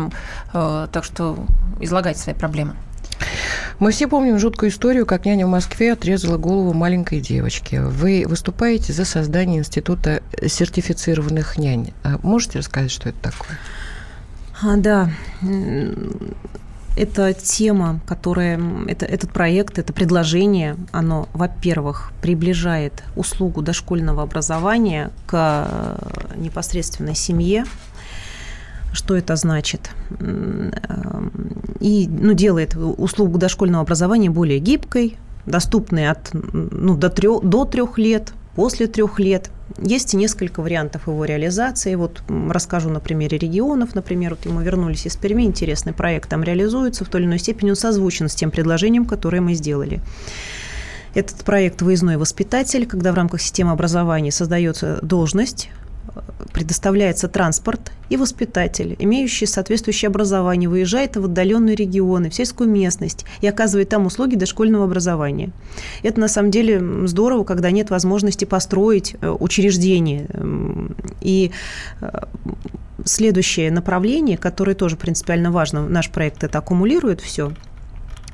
[0.54, 1.38] Э, так что
[1.80, 2.76] излагайте свои проблемы.
[3.80, 7.78] Мы все помним жуткую историю, как няня в Москве отрезала голову маленькой девочки.
[7.78, 11.92] Вы выступаете за создание института сертифицированных нянь.
[12.04, 13.58] А можете рассказать, что это такое?
[14.62, 15.10] А, да.
[16.96, 25.34] Это тема, которая, это, этот проект, это предложение, оно, во-первых, приближает услугу дошкольного образования к
[25.34, 27.64] э, непосредственной семье,
[28.94, 29.92] что это значит.
[31.80, 37.98] И ну, делает услугу дошкольного образования более гибкой, доступной от, ну, до, трех, до трех
[37.98, 39.50] лет, после трех лет.
[39.78, 41.96] Есть несколько вариантов его реализации.
[41.96, 43.96] Вот расскажу на примере регионов.
[43.96, 47.70] Например, вот мы вернулись из Перми, интересный проект там реализуется, в той или иной степени
[47.70, 50.02] он созвучен с тем предложением, которое мы сделали.
[51.14, 55.70] Этот проект «Выездной воспитатель», когда в рамках системы образования создается должность
[56.54, 63.48] предоставляется транспорт и воспитатель, имеющий соответствующее образование, выезжает в отдаленные регионы, в сельскую местность и
[63.48, 65.52] оказывает там услуги дошкольного образования.
[66.04, 70.28] Это на самом деле здорово, когда нет возможности построить э, учреждение.
[71.22, 71.52] И
[72.02, 72.10] э,
[73.06, 77.54] следующее направление, которое тоже принципиально важно, наш проект это аккумулирует все–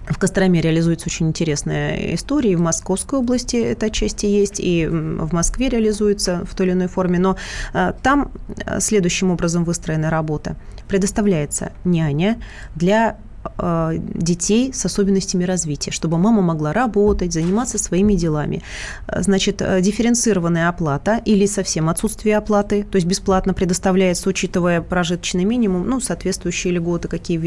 [0.10, 5.34] в Костроме реализуется очень интересная история, и в Московской области это отчасти есть, и в
[5.34, 7.38] Москве реализуется в той или иной форме, но
[7.74, 8.32] а, там
[8.66, 10.56] а, следующим образом выстроена работа.
[10.88, 12.42] Предоставляется няня
[12.76, 13.27] для Э,
[13.58, 18.62] детей с особенностями развития, чтобы мама могла работать, заниматься своими делами.
[19.08, 25.46] Э, значит, э, дифференцированная оплата или совсем отсутствие оплаты, то есть бесплатно предоставляется, учитывая прожиточный
[25.46, 27.38] минимум, ну, соответствующие льготы, какие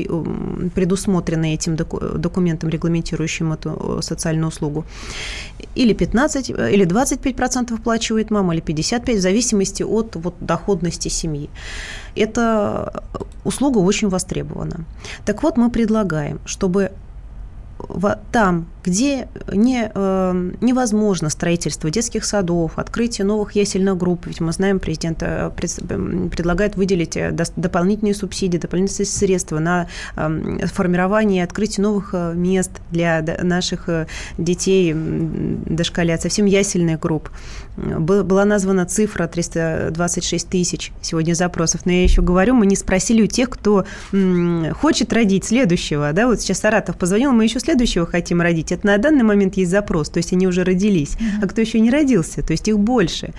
[0.70, 4.84] предусмотрены этим документом, регламентирующим эту социальную услугу.
[5.74, 11.48] Или 15, или 25% процентов оплачивает мама, или 55%, в зависимости от вот, доходности семьи.
[12.16, 13.02] Эта
[13.44, 14.84] услуга очень востребована.
[15.24, 16.92] Так вот, мы предлагаем, чтобы
[18.32, 24.78] там, где не, э, невозможно строительство детских садов, открытие новых ясельных групп, ведь мы знаем,
[24.78, 25.76] президент э, пред,
[26.30, 32.70] предлагает выделить э, дополнительные субсидии, дополнительные средства на э, формирование и открытие новых э, мест
[32.90, 33.88] для наших
[34.38, 37.30] детей, дошколят, совсем ясельных групп.
[37.76, 43.26] Была названа цифра 326 тысяч сегодня запросов, но я еще говорю, мы не спросили у
[43.26, 43.84] тех, кто
[44.80, 47.69] хочет родить следующего, да, вот сейчас Саратов позвонил, мы еще следующего
[48.06, 48.72] хотим родить.
[48.72, 51.14] Это на данный момент есть запрос, то есть они уже родились.
[51.14, 51.44] Mm-hmm.
[51.44, 53.32] А кто еще не родился, то есть их больше.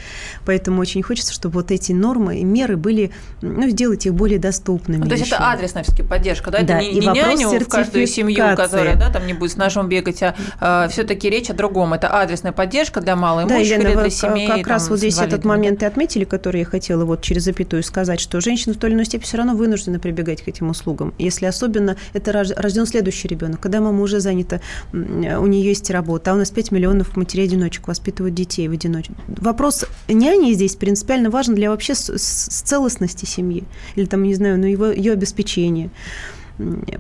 [0.45, 5.03] Поэтому очень хочется, чтобы вот эти нормы и меры были, ну, сделать их более доступными.
[5.03, 5.35] Ну, то есть еще.
[5.35, 6.63] это адресная все-таки поддержка, да?
[6.63, 9.89] да это не, не няню в каждую семью, которая да, там не будет с ножом
[9.89, 11.93] бегать, а, а все-таки речь о другом.
[11.93, 14.47] Это адресная поддержка для малоимущих да, или для семей.
[14.47, 17.83] Как там, раз вот здесь этот момент и отметили, который я хотела вот через запятую
[17.83, 21.13] сказать, что женщины в той или иной степени все равно вынуждены прибегать к этим услугам.
[21.17, 24.61] Если особенно это рожден следующий ребенок, когда мама уже занята,
[24.93, 29.13] у нее есть работа, а у нас 5 миллионов матерей-одиночек воспитывают детей в одиночку.
[29.27, 33.63] Вопрос няни здесь принципиально важен для вообще с, с целостности семьи
[33.95, 35.89] или там, не знаю, ну, его, ее обеспечения.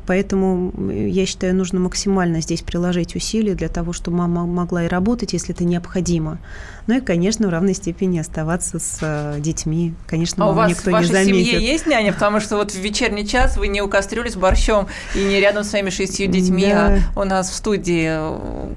[0.05, 5.33] Поэтому я считаю, нужно максимально здесь приложить усилия для того, чтобы мама могла и работать,
[5.33, 6.39] если это необходимо.
[6.87, 9.93] Ну и, конечно, в равной степени оставаться с э, детьми.
[10.07, 11.51] Конечно, а у вас никто в вашей не заметит.
[11.51, 12.13] семье есть няня?
[12.13, 15.63] Потому что вот в вечерний час вы не у кастрюли с борщом и не рядом
[15.63, 16.99] с своими шестью детьми, да.
[17.15, 18.11] а у нас в студии.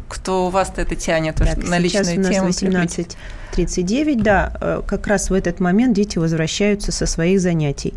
[0.09, 2.47] Кто у вас-то это тянет так, на личную тему?
[2.47, 3.17] 18
[3.53, 7.95] 39, да, э, как раз в этот момент дети возвращаются со своих занятий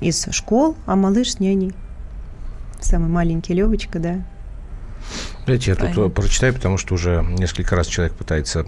[0.00, 1.72] из школ, а малыш с няней
[2.84, 4.22] самый маленький Левочка, да.
[5.44, 8.64] Знаете, я тут прочитаю, потому что уже несколько раз человек пытается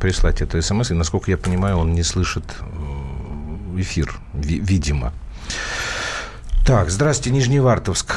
[0.00, 5.12] прислать это смс, и, насколько я понимаю, он не слышит э, эфир, видимо.
[6.66, 8.14] Так, здравствуйте, Нижневартовск.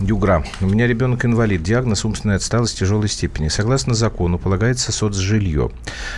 [0.00, 0.44] Югра.
[0.60, 1.62] У меня ребенок инвалид.
[1.62, 3.48] Диагноз умственная отсталость тяжелой степени.
[3.48, 5.70] Согласно закону полагается соцжилье.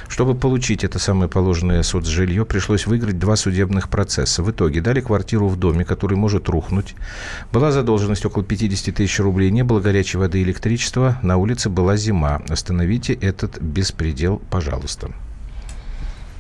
[0.09, 4.43] Чтобы получить это самое положенное соцжилье, пришлось выиграть два судебных процесса.
[4.43, 6.95] В итоге дали квартиру в доме, который может рухнуть.
[7.53, 9.51] Была задолженность около 50 тысяч рублей.
[9.51, 11.19] Не было горячей воды и электричества.
[11.23, 12.41] На улице была зима.
[12.49, 15.11] Остановите этот беспредел, пожалуйста.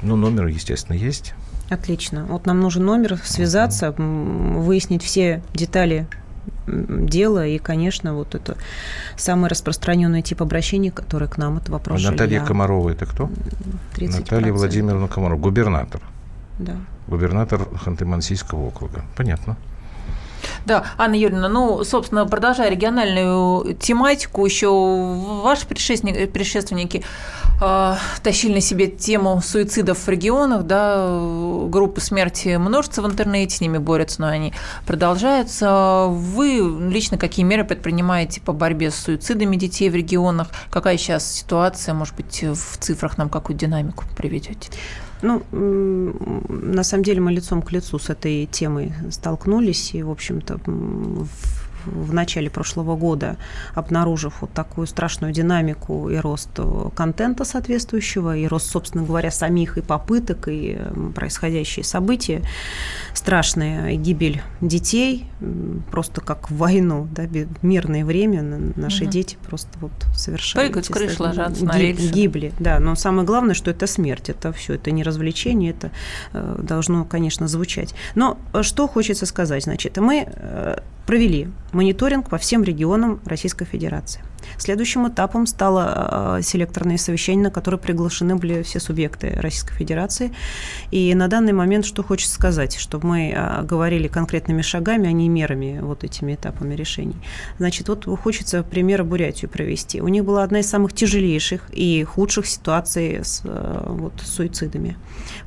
[0.01, 1.35] Ну, номер, естественно, есть.
[1.68, 2.25] Отлично.
[2.27, 6.07] Вот нам нужен номер, связаться, выяснить все детали
[6.67, 7.47] дела.
[7.47, 8.57] И, конечно, вот это
[9.17, 12.47] самый распространенный тип обращений, который к нам, это вопрос а Наталья жилья.
[12.47, 13.31] Комарова это кто?
[13.95, 14.21] 30%.
[14.21, 16.01] Наталья Владимировна Комарова, губернатор.
[16.59, 16.77] Да.
[17.07, 19.05] Губернатор Ханты-Мансийского округа.
[19.17, 19.57] Понятно.
[20.67, 27.05] Да, Анна Юрьевна, ну, собственно, продолжая региональную тематику, еще ваши предшественники, предшественники
[27.63, 31.07] э, тащили на себе тему суицидов в регионах, да,
[31.69, 34.53] группы смерти множество в интернете, с ними борются, но они
[34.87, 36.07] продолжаются.
[36.09, 40.49] Вы лично какие меры предпринимаете по борьбе с суицидами детей в регионах?
[40.71, 44.69] Какая сейчас ситуация, может быть, в цифрах нам какую динамику приведете?
[45.23, 50.61] Ну, на самом деле мы лицом к лицу с этой темой столкнулись, и, в общем-то,
[50.67, 53.37] в в начале прошлого года,
[53.75, 59.79] обнаружив вот такую страшную динамику и рост э, контента соответствующего, и рост, собственно говоря, самих
[59.79, 60.79] и попыток, и
[61.14, 62.42] происходящие события,
[63.14, 65.27] страшная гибель детей,
[65.90, 68.42] просто как в войну, да, в мирное время
[68.77, 69.11] наши угу.
[69.11, 70.64] дети просто вот совершенно...
[70.64, 72.11] Прыгают с крыш, ложатся на рельсы.
[72.11, 75.90] Гибли, да, но самое главное, что это смерть, это все, это не развлечение, это
[76.33, 77.94] э, должно, конечно, звучать.
[78.14, 80.29] Но э, что хочется сказать, значит, мы
[81.07, 84.23] провели мониторинг по всем регионам Российской Федерации.
[84.59, 90.33] Следующим этапом стало э, селекторное совещание, на которое приглашены были все субъекты Российской Федерации.
[90.90, 95.29] И на данный момент что хочется сказать, что мы э, говорили конкретными шагами, а не
[95.29, 97.16] мерами, вот этими этапами решений.
[97.59, 100.01] Значит, вот хочется пример Бурятию провести.
[100.01, 104.97] У них была одна из самых тяжелейших и худших ситуаций с э, вот, суицидами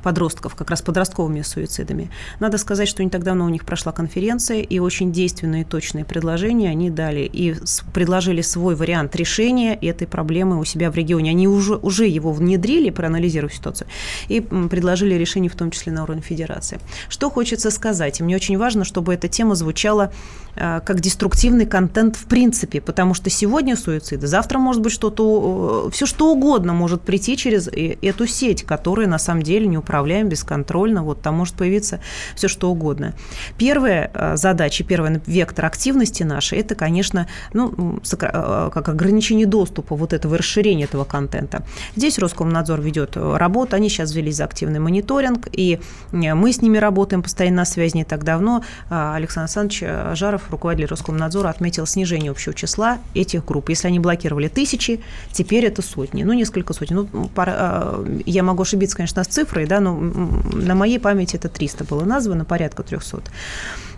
[0.02, 2.10] подростков, как раз подростковыми суицидами.
[2.38, 6.04] Надо сказать, что не так давно у них прошла конференция, и очень действенные и точные
[6.04, 7.54] предложения они дали и
[7.92, 11.30] предложили свой вариант решения этой проблемы у себя в регионе.
[11.30, 13.88] Они уже, уже его внедрили, проанализировав ситуацию,
[14.28, 16.78] и предложили решение в том числе на уровне федерации.
[17.08, 18.20] Что хочется сказать?
[18.20, 20.12] Мне очень важно, чтобы эта тема звучала
[20.56, 25.90] э, как деструктивный контент в принципе, потому что сегодня суициды, завтра может быть что-то, э,
[25.90, 30.28] все что угодно может прийти через э, эту сеть, которая на самом деле не управляем
[30.28, 32.00] бесконтрольно, вот там может появиться
[32.36, 33.14] все что угодно.
[33.56, 40.84] Первая задача, первый вектор активности нашей, это, конечно, ну, как ограничение доступа вот этого расширения
[40.84, 41.62] этого контента.
[41.96, 45.80] Здесь Роскомнадзор ведет работу, они сейчас взялись за активный мониторинг, и
[46.12, 48.62] мы с ними работаем постоянно на связи не так давно.
[48.88, 53.68] А, Александр Александрович Жаров, руководитель Роскомнадзора, отметил снижение общего числа этих групп.
[53.68, 55.00] Если они блокировали тысячи,
[55.32, 57.08] теперь это сотни, ну, несколько сотен.
[57.12, 61.84] Ну, а, я могу ошибиться, конечно, с цифрой, да, но на моей памяти это 300
[61.84, 63.22] было названо, порядка 300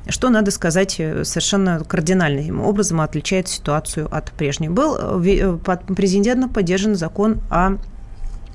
[0.09, 4.69] что, надо сказать, э, совершенно кардинальным образом отличает ситуацию от прежней.
[4.69, 7.77] Был э, э, президентом поддержан закон о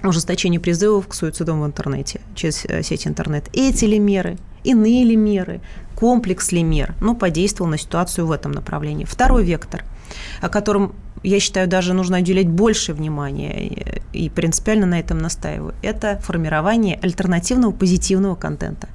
[0.03, 3.49] ужесточении призывов к суицидам в интернете, через сеть интернет.
[3.53, 5.59] Эти ли меры, иные ли меры,
[5.95, 9.05] комплекс ли мер, ну, подействовал на ситуацию в этом направлении.
[9.05, 9.83] Второй вектор,
[10.39, 16.19] о котором я считаю, даже нужно уделять больше внимания и принципиально на этом настаиваю, это
[16.19, 18.87] формирование альтернативного позитивного контента.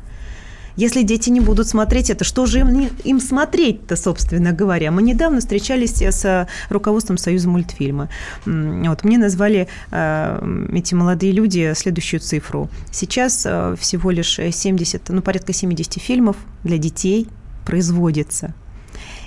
[0.77, 4.91] Если дети не будут смотреть это, что же им, им смотреть-то, собственно говоря?
[4.91, 8.09] Мы недавно встречались с руководством Союза мультфильма.
[8.45, 12.69] Вот, мне назвали э, эти молодые люди следующую цифру.
[12.91, 17.29] Сейчас э, всего лишь 70, ну, порядка 70 фильмов для детей
[17.65, 18.55] производится.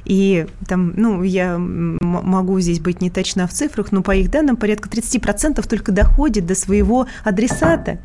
[0.05, 4.55] И там, ну, я могу здесь быть не точна в цифрах, но по их данным
[4.55, 7.99] порядка 30% только доходит до своего адресата.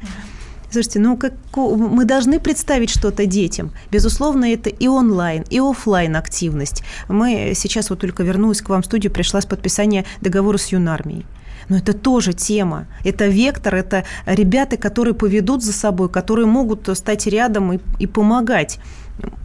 [0.70, 3.72] Слушайте, ну как, мы должны представить что-то детям.
[3.90, 6.84] Безусловно, это и онлайн, и офлайн активность.
[7.08, 11.26] Мы сейчас вот только вернулась к вам в студию, пришла с подписания договора с юнармией.
[11.68, 12.86] Но это тоже тема.
[13.04, 18.78] Это вектор, это ребята, которые поведут за собой, которые могут стать рядом и, и помогать.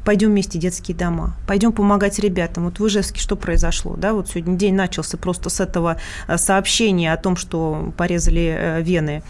[0.06, 2.66] Пойдем вместе детские дома, пойдем помогать ребятам.
[2.66, 3.96] Вот в Ижевске что произошло?
[3.96, 4.14] Да?
[4.14, 9.22] Вот сегодня день начался просто с этого э, сообщения о том, что порезали э, вены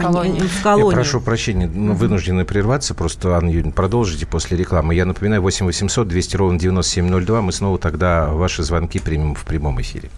[0.00, 0.40] колонии.
[0.40, 0.90] В колонию.
[0.90, 2.94] Я прошу прощения, ну, вынуждены прерваться.
[2.94, 4.94] Просто, Анна Юрьевна, продолжите после рекламы.
[4.94, 7.40] Я напоминаю, 8 800 200 ровно 9702.
[7.40, 10.10] Мы снова тогда ваши звонки примем в прямом эфире.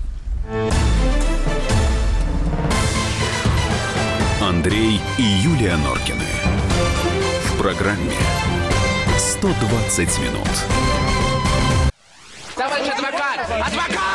[4.40, 6.24] Андрей и Юлия Норкины.
[7.46, 8.12] В программе
[9.18, 10.48] «120 минут».
[12.62, 13.40] товарищ адвокат!
[13.50, 14.11] Адвокат!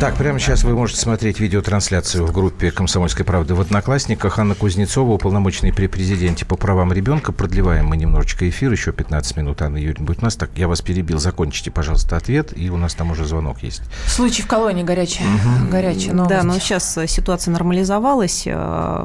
[0.00, 4.38] Так, прямо сейчас вы можете смотреть видеотрансляцию в группе «Комсомольской правды» в «Одноклассниках».
[4.38, 7.32] Анна Кузнецова, уполномоченный при президенте по правам ребенка.
[7.32, 9.60] Продлеваем мы немножечко эфир, еще 15 минут.
[9.60, 10.36] Анна Юрьевна будет у нас.
[10.36, 11.18] Так, я вас перебил.
[11.18, 13.82] Закончите, пожалуйста, ответ, и у нас там уже звонок есть.
[14.06, 15.24] Случай в колонии горячий.
[15.24, 15.70] Угу.
[15.72, 16.30] Горячая новость.
[16.30, 18.44] Да, но сейчас э, ситуация нормализовалась.
[18.46, 19.04] Э,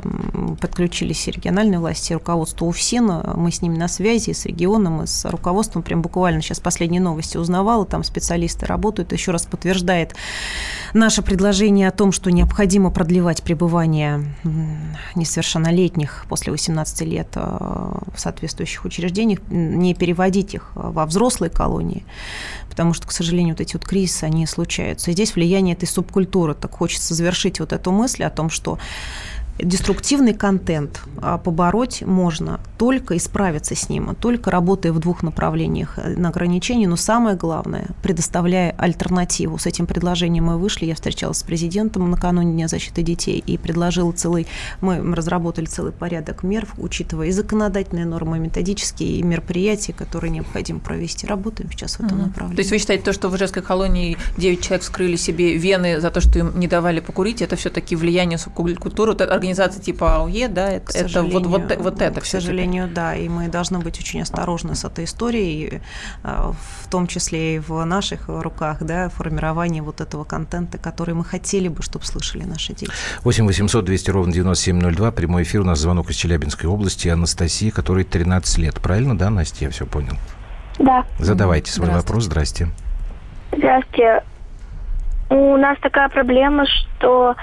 [0.62, 3.34] подключились региональные власти, руководство УФСИН.
[3.36, 5.82] Мы с ними на связи, с регионом, и с руководством.
[5.82, 7.84] Прям буквально сейчас последние новости узнавала.
[7.88, 9.12] Там специалисты работают.
[9.12, 10.14] Еще раз подтверждает
[10.94, 14.24] наше предложение о том, что необходимо продлевать пребывание
[15.16, 22.06] несовершеннолетних после 18 лет э, в соответствующих учреждениях, не переводить их во взрослые колонии,
[22.70, 25.12] потому что, к сожалению, вот эти вот кризисы, они случаются.
[25.12, 26.54] И здесь влияние этой субкультуры.
[26.54, 28.78] Так хочется завершить вот эту мысль о том, что
[29.60, 36.16] деструктивный контент а, побороть можно только исправиться с ним, только работая в двух направлениях э,
[36.18, 39.58] на ограничении, но самое главное, предоставляя альтернативу.
[39.58, 44.12] С этим предложением мы вышли, я встречалась с президентом накануне Дня защиты детей и предложила
[44.12, 44.48] целый,
[44.82, 50.80] мы разработали целый порядок мер, учитывая и законодательные нормы, и методические и мероприятия, которые необходимо
[50.80, 51.26] провести.
[51.26, 52.28] Работаем сейчас в этом угу.
[52.28, 52.56] направлении.
[52.56, 56.12] То есть вы считаете, то, что в Ижевской колонии 9 человек вскрыли себе вены за
[56.12, 60.98] то, что им не давали покурить, это все-таки влияние субкультуры, организации типа АУЕ, да, это,
[60.98, 64.86] это вот, вот, вот это К сожалению, да, и мы должны быть очень осторожны с
[64.86, 65.82] этой историей,
[66.24, 71.26] а, в том числе и в наших руках, да, формирование вот этого контента, который мы
[71.26, 72.92] хотели бы, чтобы слышали наши дети.
[73.24, 78.06] 8 800 200 ровно 9702, прямой эфир, у нас звонок из Челябинской области, Анастасия, которой
[78.06, 80.14] 13 лет, правильно, да, Настя, я все понял?
[80.80, 81.06] Да.
[81.20, 82.70] Задавайте свой вопрос, здрасте.
[83.52, 84.24] Здрасте.
[85.30, 87.36] У нас такая проблема, что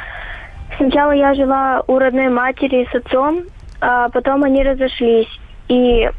[0.77, 3.43] Сначала я жила у родной матери с отцом,
[3.81, 5.29] а потом они разошлись.
[5.69, 6.11] И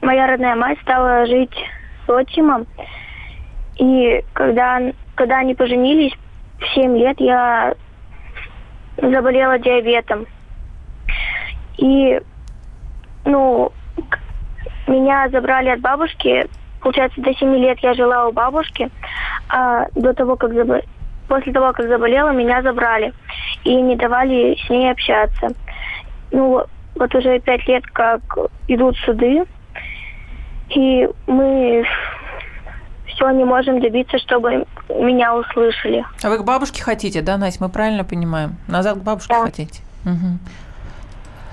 [0.00, 1.54] моя родная мать стала жить
[2.06, 2.66] с отчимом.
[3.76, 4.80] И когда,
[5.14, 6.12] когда они поженились,
[6.58, 7.74] в 7 лет я
[8.96, 10.26] заболела диабетом.
[11.78, 12.20] И,
[13.24, 13.72] ну,
[14.86, 16.46] меня забрали от бабушки.
[16.80, 18.90] Получается, до 7 лет я жила у бабушки.
[19.48, 20.84] А до того, как заб
[21.28, 23.12] после того, как заболела, меня забрали
[23.64, 25.48] и не давали с ней общаться.
[26.30, 28.20] Ну, вот уже пять лет как
[28.68, 29.44] идут суды,
[30.70, 31.84] и мы
[33.06, 36.04] все не можем добиться, чтобы меня услышали.
[36.22, 37.64] А вы к бабушке хотите, да, Настя?
[37.64, 38.56] Мы правильно понимаем?
[38.68, 39.42] Назад к бабушке да.
[39.42, 39.82] хотите?
[40.04, 40.38] Угу.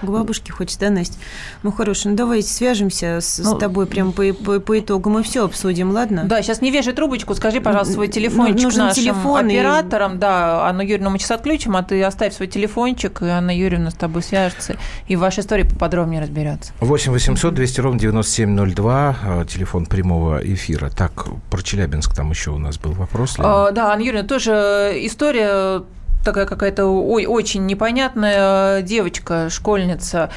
[0.02, 1.18] К бабушке хочешь, да, Настя?
[1.64, 5.10] Ну, хорошо, ну давай свяжемся с, ну, с тобой прямо по, по, по итогу.
[5.10, 6.24] Мы все обсудим, ладно?
[6.26, 10.16] Да, сейчас не вешай трубочку, скажи, пожалуйста, свой телефончик Нужен нашим телефон операторам.
[10.16, 10.18] И...
[10.18, 13.96] Да, Анну Юрьевну мы сейчас отключим, а ты оставь свой телефончик, и Анна Юрьевна с
[13.96, 14.78] тобой свяжется,
[15.08, 16.74] и в вашей истории поподробнее разберется.
[16.80, 20.90] 8 800 200 ровно 9702, а, телефон прямого эфира.
[20.90, 23.36] Так, про Челябинск там еще у нас был вопрос.
[23.38, 25.84] А, да, Анна Юрьевна, тоже история
[26.24, 30.30] такая какая-то очень непонятная девочка, школьница,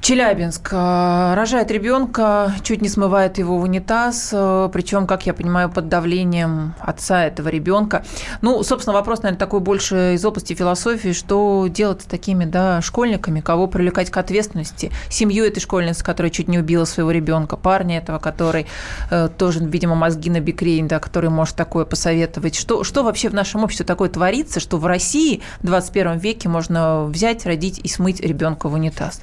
[0.00, 0.70] Челябинск.
[0.72, 5.88] Э, рожает ребенка, чуть не смывает его в унитаз, э, причем, как я понимаю, под
[5.88, 8.04] давлением отца этого ребенка.
[8.40, 13.40] Ну, собственно, вопрос, наверное, такой больше из области философии, что делать с такими да, школьниками,
[13.40, 18.18] кого привлекать к ответственности, семью этой школьницы, которая чуть не убила своего ребенка, парня этого,
[18.20, 18.66] который
[19.10, 22.54] э, тоже, видимо, мозги на бикрень, да, который может такое посоветовать.
[22.54, 27.04] Что, что вообще в нашем обществе такое творится, что в России в 21 веке можно
[27.04, 29.20] взять, родить и смыть ребенка в унитаз?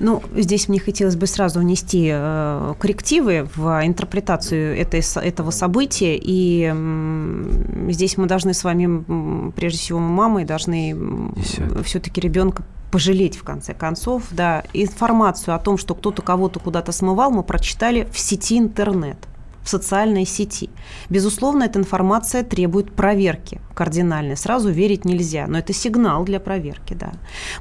[0.00, 6.18] Ну, здесь мне хотелось бы сразу внести э, коррективы в интерпретацию этой, этого события.
[6.20, 6.72] И
[7.90, 10.96] здесь мы должны с вами, прежде всего, мы мамы, должны
[11.84, 14.24] все-таки ребенка пожалеть в конце концов.
[14.30, 19.18] Да, информацию о том, что кто-то кого-то куда-то смывал, мы прочитали в сети интернет
[19.62, 20.70] в социальной сети.
[21.08, 24.36] Безусловно, эта информация требует проверки кардинальной.
[24.36, 26.94] Сразу верить нельзя, но это сигнал для проверки.
[26.94, 27.12] Да.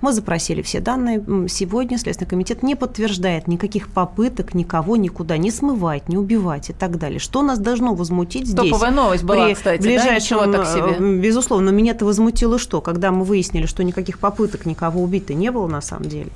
[0.01, 1.23] Мы запросили все данные.
[1.47, 6.97] Сегодня Следственный комитет не подтверждает никаких попыток никого никуда не смывать, не убивать и так
[6.97, 7.19] далее.
[7.19, 8.71] Что нас должно возмутить здесь?
[8.71, 9.81] Топовая новость была, при кстати.
[9.81, 10.63] Ближайшем, да?
[10.63, 10.95] так себе.
[10.97, 12.81] Э, безусловно, меня это возмутило что?
[12.81, 16.31] Когда мы выяснили, что никаких попыток никого убить-то не было на самом деле.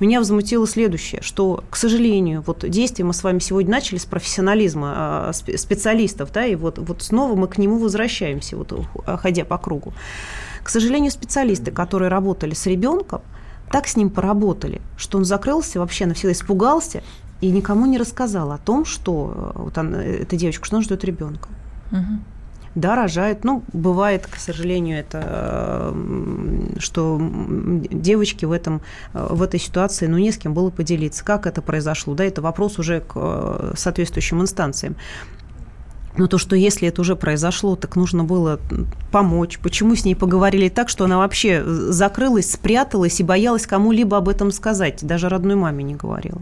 [0.00, 4.92] Меня возмутило следующее, что, к сожалению, вот действия мы с вами сегодня начали с профессионализма
[5.28, 8.72] а, специалистов, да, и вот, вот снова мы к нему возвращаемся, вот,
[9.20, 9.92] ходя по кругу.
[10.62, 13.22] К сожалению, специалисты, которые работали с ребенком,
[13.70, 17.02] так с ним поработали, что он закрылся, вообще навсегда испугался
[17.40, 21.04] и никому не рассказал о том, что э, вот она, эта девочка, что он ждет
[21.04, 21.48] ребенка.
[21.92, 22.33] Угу.
[22.74, 23.44] Да, рожает.
[23.44, 25.94] Ну, бывает, к сожалению, это,
[26.78, 31.24] что девочки в, этом, э, в этой ситуации, ну, не с кем было поделиться.
[31.24, 32.14] Как это произошло?
[32.14, 34.96] Да, это вопрос уже к э, соответствующим инстанциям.
[36.16, 38.60] Но то, что если это уже произошло, так нужно было
[39.10, 39.58] помочь.
[39.58, 44.52] Почему с ней поговорили так, что она вообще закрылась, спряталась и боялась кому-либо об этом
[44.52, 46.40] сказать, даже родной маме не говорила.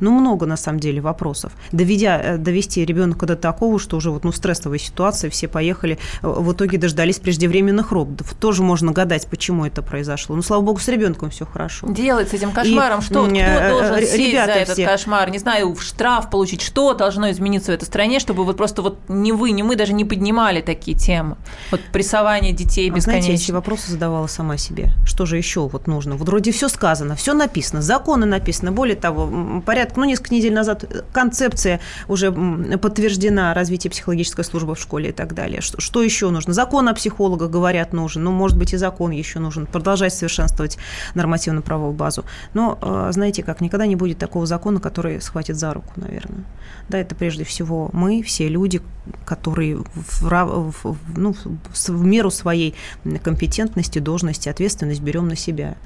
[0.00, 1.52] Ну, много, на самом деле, вопросов.
[1.72, 6.28] Доведя, э, довести ребенка до такого, что уже вот, ну, стрессовая ситуация, все поехали, э,
[6.28, 8.34] в итоге дождались преждевременных родов.
[8.34, 10.36] Тоже можно гадать, почему это произошло.
[10.36, 11.88] Ну, слава богу, с ребенком все хорошо.
[11.88, 13.24] Делать с этим кошмаром, и, что?
[13.24, 14.86] Кто э, должен сесть за этот все...
[14.86, 15.30] кошмар?
[15.30, 16.62] Не знаю, штраф получить.
[16.62, 19.92] Что должно измениться в этой стране, чтобы вот просто вот ни вы, ни мы даже
[19.92, 21.36] не поднимали такие темы?
[21.70, 23.18] Вот прессование детей бесконечно.
[23.18, 24.92] А знаете, эти вопросы задавала сама себе.
[25.04, 26.16] Что же еще вот нужно?
[26.16, 28.70] Вот вроде все сказано, все написано, законы написаны.
[28.70, 35.10] Более того, порядка, ну, несколько недель назад концепция уже подтверждена развитие психологической службы в школе
[35.10, 35.60] и так далее.
[35.60, 36.52] Что, что еще нужно?
[36.52, 38.24] Закон о психологах, говорят, нужен.
[38.24, 39.66] Ну, может быть, и закон еще нужен.
[39.66, 40.78] Продолжать совершенствовать
[41.14, 42.24] нормативно-правовую базу.
[42.54, 46.44] Но, э, знаете как, никогда не будет такого закона, который схватит за руку, наверное.
[46.88, 48.80] Да, это прежде всего мы, все люди,
[49.24, 52.74] которые в, в, ну, в меру своей
[53.22, 55.76] компетентности, должности, ответственность берем на себя.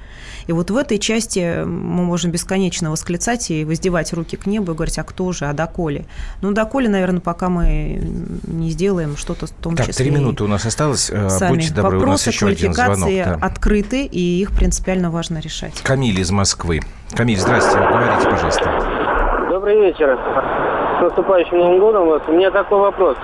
[0.47, 4.75] И вот в этой части мы можем бесконечно восклицать и воздевать руки к небу и
[4.75, 6.05] говорить, а кто же, а доколе?
[6.41, 8.01] Ну, доколе, наверное, пока мы
[8.47, 10.05] не сделаем что-то в том так, числе.
[10.05, 11.09] три минуты у нас осталось.
[11.09, 11.55] Э, сами.
[11.55, 13.09] Будьте добры, Вопросы у нас еще один звонок.
[13.13, 13.33] Да.
[13.41, 15.81] открыты, и их принципиально важно решать.
[15.81, 16.81] Камиль из Москвы.
[17.11, 18.93] Камиль, здрасте, говорите, пожалуйста.
[19.49, 20.82] Добрый вечер.
[21.03, 22.21] Наступающим Новым годом вас.
[22.27, 23.17] У меня такой вопрос.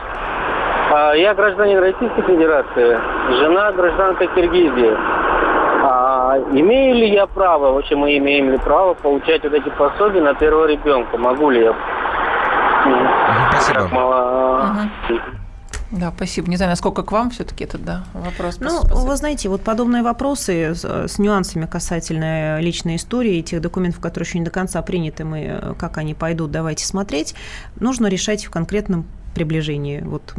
[0.92, 3.00] А, я гражданин Российской Федерации,
[3.40, 4.98] жена гражданка Киргизии.
[5.82, 10.34] А имею ли я право, вообще мы имеем ли право получать вот эти пособия на
[10.34, 11.18] первого ребенка?
[11.18, 11.74] Могу ли я?
[13.52, 13.88] Спасибо.
[13.94, 14.76] Мало...
[15.10, 15.39] Угу.
[15.92, 16.50] Да, спасибо.
[16.50, 18.58] Не знаю, насколько к вам все-таки этот да, вопрос.
[18.60, 24.00] Ну, вы знаете, вот подобные вопросы с, с нюансами касательно личной истории и тех документов,
[24.00, 27.34] которые еще не до конца приняты, мы, как они пойдут, давайте смотреть,
[27.80, 30.34] нужно решать в конкретном приближении вот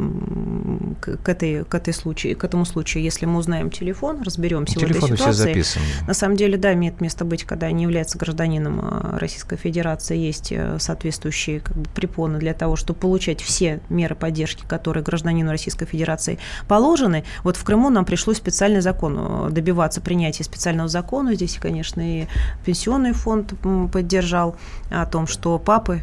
[1.01, 3.03] к, к, этой, к, этой случаю, к этому случаю.
[3.03, 5.15] Если мы узнаем телефон, разберемся в этой ситуации.
[5.15, 5.85] все записаны.
[6.07, 10.51] На самом деле, да, имеет место быть, когда не является гражданином а, Российской Федерации, есть
[10.51, 15.85] э, соответствующие как бы, препоны для того, чтобы получать все меры поддержки, которые гражданину Российской
[15.85, 17.23] Федерации положены.
[17.43, 21.35] Вот в Крыму нам пришлось специальный закон э, добиваться принятия специального закона.
[21.35, 22.27] Здесь, конечно, и
[22.65, 23.53] пенсионный фонд
[23.91, 24.55] поддержал
[24.89, 26.01] о том, что папы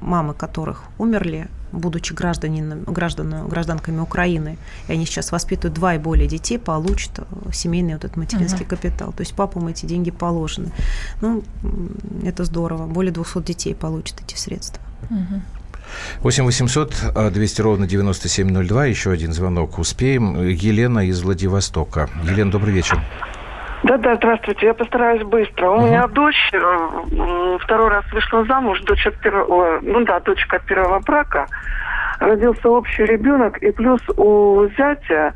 [0.00, 4.58] мамы которых умерли, будучи гражданин, граждан, гражданками Украины,
[4.88, 8.70] и они сейчас воспитывают два и более детей, получат э, семейный вот этот материнский угу.
[8.70, 9.12] капитал.
[9.12, 10.70] То есть папам эти деньги положены.
[11.20, 11.42] Ну,
[12.24, 12.86] это здорово.
[12.86, 14.82] Более 200 детей получат эти средства.
[15.10, 15.42] Угу.
[16.22, 18.86] 8 800 200 ровно 9702.
[18.86, 19.78] Еще один звонок.
[19.78, 20.40] Успеем.
[20.48, 22.08] Елена из Владивостока.
[22.24, 23.02] Елена, добрый вечер.
[23.82, 24.66] Да-да, здравствуйте.
[24.66, 25.70] Я постараюсь быстро.
[25.70, 25.86] У угу.
[25.86, 31.00] меня дочь э, второй раз вышла замуж, дочь от первого, ну да, дочка от первого
[31.00, 31.46] брака.
[32.18, 35.32] Родился общий ребенок, и плюс у зятя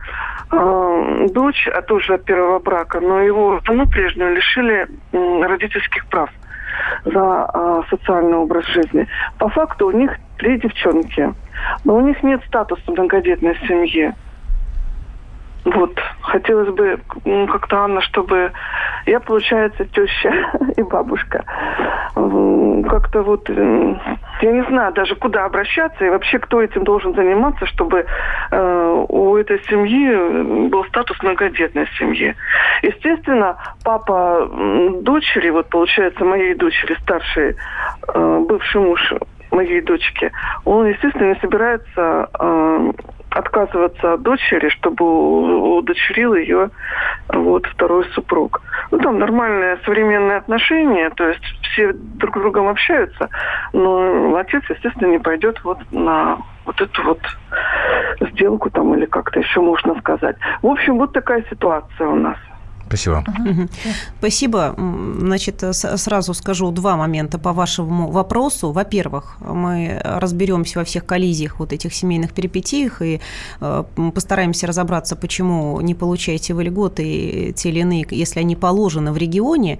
[0.52, 6.28] э, дочь, а тоже от первого брака, но его жену прежнюю лишили э, родительских прав
[7.06, 9.06] за э, социальный образ жизни.
[9.38, 11.32] По факту у них три девчонки,
[11.84, 14.12] но у них нет статуса многодетной семьи.
[15.64, 18.52] Вот, хотелось бы как-то, Анна, чтобы
[19.06, 20.32] я, получается, теща
[20.76, 21.44] и бабушка.
[22.14, 28.04] Как-то вот, я не знаю даже, куда обращаться и вообще, кто этим должен заниматься, чтобы
[28.50, 32.34] э, у этой семьи был статус многодетной семьи.
[32.82, 34.48] Естественно, папа
[35.00, 37.56] дочери, вот, получается, моей дочери старшей,
[38.12, 39.14] э, бывший муж
[39.50, 40.30] моей дочки,
[40.64, 42.92] он, естественно, не собирается э,
[43.34, 46.70] отказываться от дочери, чтобы удочерил ее
[47.28, 48.62] вот второй супруг.
[48.90, 53.28] Ну, там нормальные современные отношения, то есть все друг с другом общаются,
[53.72, 57.20] но отец, естественно, не пойдет вот на вот эту вот
[58.32, 60.36] сделку там или как-то еще можно сказать.
[60.62, 62.38] В общем, вот такая ситуация у нас.
[62.94, 63.24] Спасибо.
[64.18, 64.74] Спасибо.
[65.18, 68.72] Значит, сразу скажу два момента по вашему вопросу.
[68.72, 73.20] Во-первых, мы разберемся во всех коллизиях вот этих семейных перипетиях и
[73.60, 73.84] э,
[74.14, 79.78] постараемся разобраться, почему не получаете вы льготы те или иные, если они положены в регионе,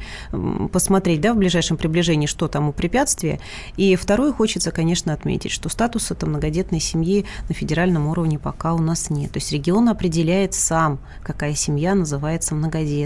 [0.73, 3.41] посмотреть да, в ближайшем приближении, что там у препятствия.
[3.77, 8.79] И второе, хочется, конечно, отметить, что статуса это многодетной семьи на федеральном уровне пока у
[8.79, 9.33] нас нет.
[9.33, 13.04] То есть регион определяет сам, какая семья называется многодетной.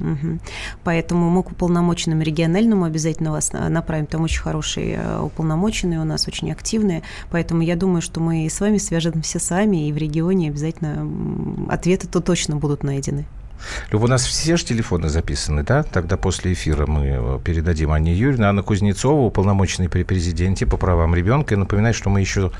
[0.00, 0.38] Угу.
[0.82, 4.06] Поэтому мы к уполномоченному региональному обязательно вас направим.
[4.06, 7.02] Там очень хорошие э, уполномоченные у нас, очень активные.
[7.30, 11.08] Поэтому я думаю, что мы с вами свяжемся сами, и в регионе обязательно
[11.72, 13.24] ответы-то точно будут найдены.
[13.90, 15.82] Люб, у нас все же телефоны записаны, да?
[15.82, 18.46] Тогда после эфира мы э, передадим Анне Юрьевне.
[18.46, 21.54] Анна Кузнецова, уполномоченный при президенте по правам ребенка.
[21.54, 22.50] И напоминаю, что мы еще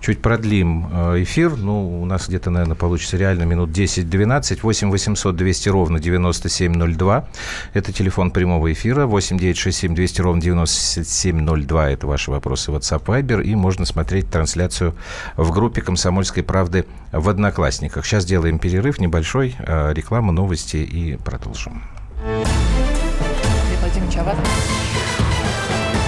[0.00, 1.56] чуть продлим э, эфир.
[1.56, 4.60] Ну, у нас где-то, наверное, получится реально минут 10-12.
[4.62, 7.28] 8 800 200 ровно 9702.
[7.74, 9.06] Это телефон прямого эфира.
[9.06, 11.90] 8 967 200 ровно 9702.
[11.90, 13.42] Это ваши вопросы WhatsApp Viber.
[13.42, 14.94] И можно смотреть трансляцию
[15.36, 18.04] в группе «Комсомольской правды» в Одноклассниках.
[18.06, 19.56] Сейчас делаем перерыв небольшой.
[19.58, 21.82] Э, реклама, новости и продолжим.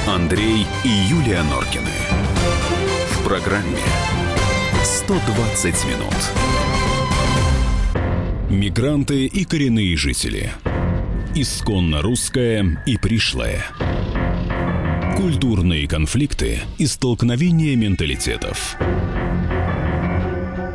[0.06, 1.90] Андрей и Юлия Норкины.
[3.10, 3.82] В программе
[4.82, 6.16] 120 минут.
[8.48, 10.50] Мигранты и коренные жители.
[11.34, 13.62] Исконно русская и пришлая.
[15.14, 18.78] Культурные конфликты и столкновения менталитетов.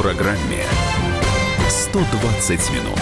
[0.00, 0.64] программе
[1.68, 2.98] 120 минут.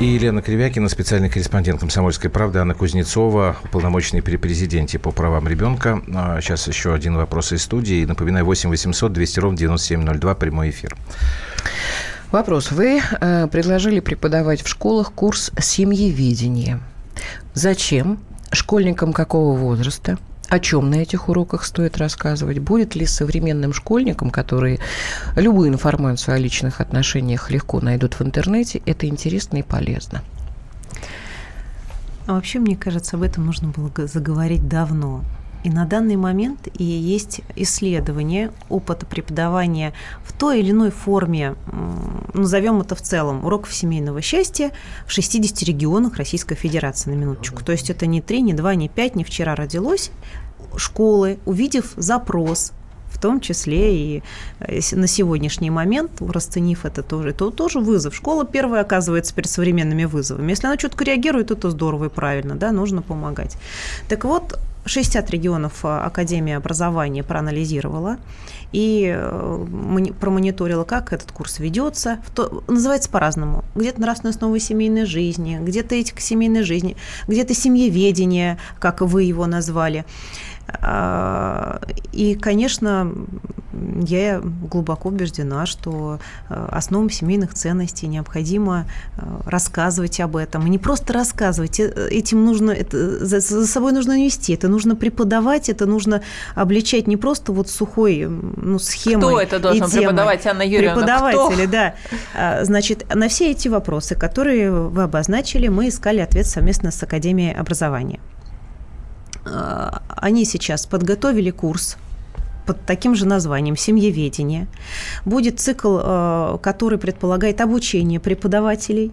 [0.00, 6.02] И Елена Кривякина, специальный корреспондент «Комсомольской правды», Анна Кузнецова, уполномоченный при президенте по правам ребенка.
[6.40, 8.04] Сейчас а, еще один вопрос из студии.
[8.06, 10.96] Напоминаю, 8 800 200 ровно 9702, прямой эфир.
[12.32, 12.72] Вопрос.
[12.72, 16.80] Вы э, предложили преподавать в школах курс семьеведения.
[17.54, 18.18] Зачем?
[18.50, 20.18] Школьникам какого возраста?
[20.48, 24.78] О чем на этих уроках стоит рассказывать, будет ли современным школьникам, которые
[25.36, 30.22] любую информацию о личных отношениях легко найдут в интернете, это интересно и полезно.
[32.26, 35.22] А вообще, мне кажется, об этом нужно было заговорить давно.
[35.64, 39.92] И на данный момент и есть исследование опыта преподавания
[40.24, 41.56] в той или иной форме,
[42.32, 44.70] назовем это в целом, уроков семейного счастья
[45.06, 47.64] в 60 регионах Российской Федерации, на минуточку.
[47.64, 50.10] То есть это не 3, не 2, не 5, не вчера родилось.
[50.76, 52.72] Школы, увидев запрос,
[53.10, 54.22] в том числе и
[54.60, 58.14] э, на сегодняшний момент, расценив это тоже, то тоже вызов.
[58.14, 60.50] Школа первая оказывается перед современными вызовами.
[60.50, 63.56] Если она четко реагирует, это здорово и правильно, да, нужно помогать.
[64.08, 68.18] Так вот, 60 регионов э, Академия образования проанализировала
[68.72, 69.66] и э,
[70.20, 72.18] промониторила, как этот курс ведется.
[72.66, 73.64] Называется по-разному.
[73.74, 80.04] Где-то нравственная основа семейной жизни, где-то этика семейной жизни, где-то семьеведение, как вы его назвали.
[80.80, 81.80] А,
[82.12, 83.12] и, конечно,
[84.02, 90.66] я глубоко убеждена, что э, основам семейных ценностей необходимо э, рассказывать об этом.
[90.66, 94.96] И не просто рассказывать, э, этим нужно, это, за, за собой нужно нести, это нужно
[94.96, 96.22] преподавать, это нужно
[96.54, 100.94] обличать не просто вот сухой ну, схемой Кто это должен преподавать, Анна Юрьевна?
[100.94, 101.72] Преподаватели, Кто?
[101.72, 101.94] да.
[102.34, 107.54] А, значит, на все эти вопросы, которые вы обозначили, мы искали ответ совместно с Академией
[107.54, 108.20] образования.
[109.50, 111.96] А, они сейчас подготовили курс
[112.68, 114.66] под таким же названием «Семьеведение».
[115.24, 119.10] Будет цикл, а, который предполагает обучение преподавателей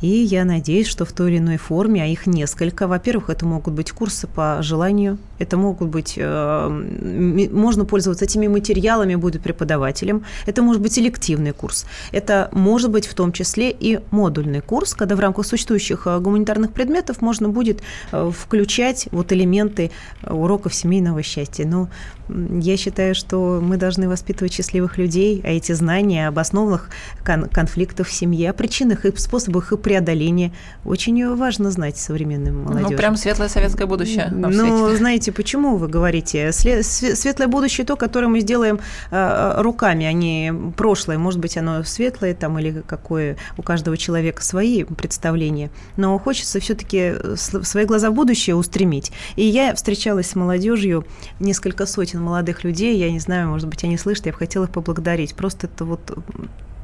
[0.00, 2.86] и я надеюсь, что в той или иной форме, а их несколько.
[2.86, 9.16] Во-первых, это могут быть курсы по желанию, это могут быть, э, можно пользоваться этими материалами,
[9.16, 10.24] будет преподавателем.
[10.46, 11.86] Это может быть элективный курс.
[12.12, 16.72] Это может быть в том числе и модульный курс, когда в рамках существующих э, гуманитарных
[16.72, 17.82] предметов можно будет
[18.12, 19.90] э, включать вот элементы
[20.22, 21.66] уроков семейного счастья.
[21.66, 21.88] Но
[22.28, 26.90] я считаю, что мы должны воспитывать счастливых людей, а эти знания об основах
[27.24, 30.52] кон- конфликтов в семье, о причинах и способах их преодоления
[30.84, 32.90] очень важно знать современным молодежи.
[32.90, 34.30] Ну, прям светлое советское будущее.
[34.30, 36.52] Ну, знаете, почему вы говорите?
[36.52, 41.18] Светлое будущее то, которое мы сделаем э, руками, а не прошлое.
[41.18, 45.70] Может быть, оно светлое там или какое у каждого человека свои представления.
[45.96, 49.12] Но хочется все-таки свои глаза в будущее устремить.
[49.36, 51.04] И я встречалась с молодежью,
[51.40, 54.70] несколько сотен молодых людей, я не знаю, может быть, они слышат, я бы хотела их
[54.70, 55.34] поблагодарить.
[55.34, 56.18] Просто это вот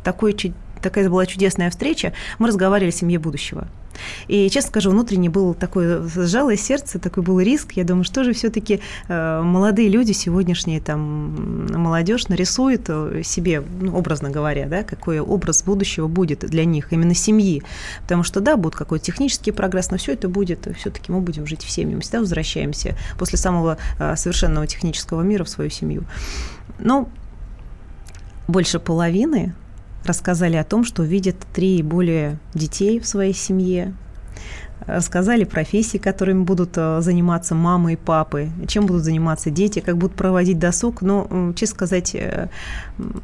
[0.05, 0.37] такой
[0.85, 2.13] такая была чудесная встреча.
[2.39, 3.67] Мы разговаривали о семье будущего.
[4.27, 7.73] И, честно скажу, внутренне было такое сжалое сердце, такой был риск.
[7.73, 13.97] Я думаю, что же все-таки э, молодые люди сегодняшние, там, молодежь нарисует э, себе, ну,
[13.97, 17.63] образно говоря, да, какой образ будущего будет для них, именно семьи.
[18.03, 21.63] Потому что, да, будет какой-то технический прогресс, но все это будет, все-таки мы будем жить
[21.63, 21.97] в семье.
[21.97, 26.05] Мы всегда возвращаемся после самого э, совершенного технического мира в свою семью.
[26.79, 27.09] Но
[28.49, 29.55] больше половины
[30.05, 33.95] рассказали о том, что видят три и более детей в своей семье,
[34.87, 40.17] рассказали профессии, которыми будут э, заниматься мамы и папы, чем будут заниматься дети, как будут
[40.17, 41.03] проводить досуг.
[41.03, 42.49] Но, честно сказать, э,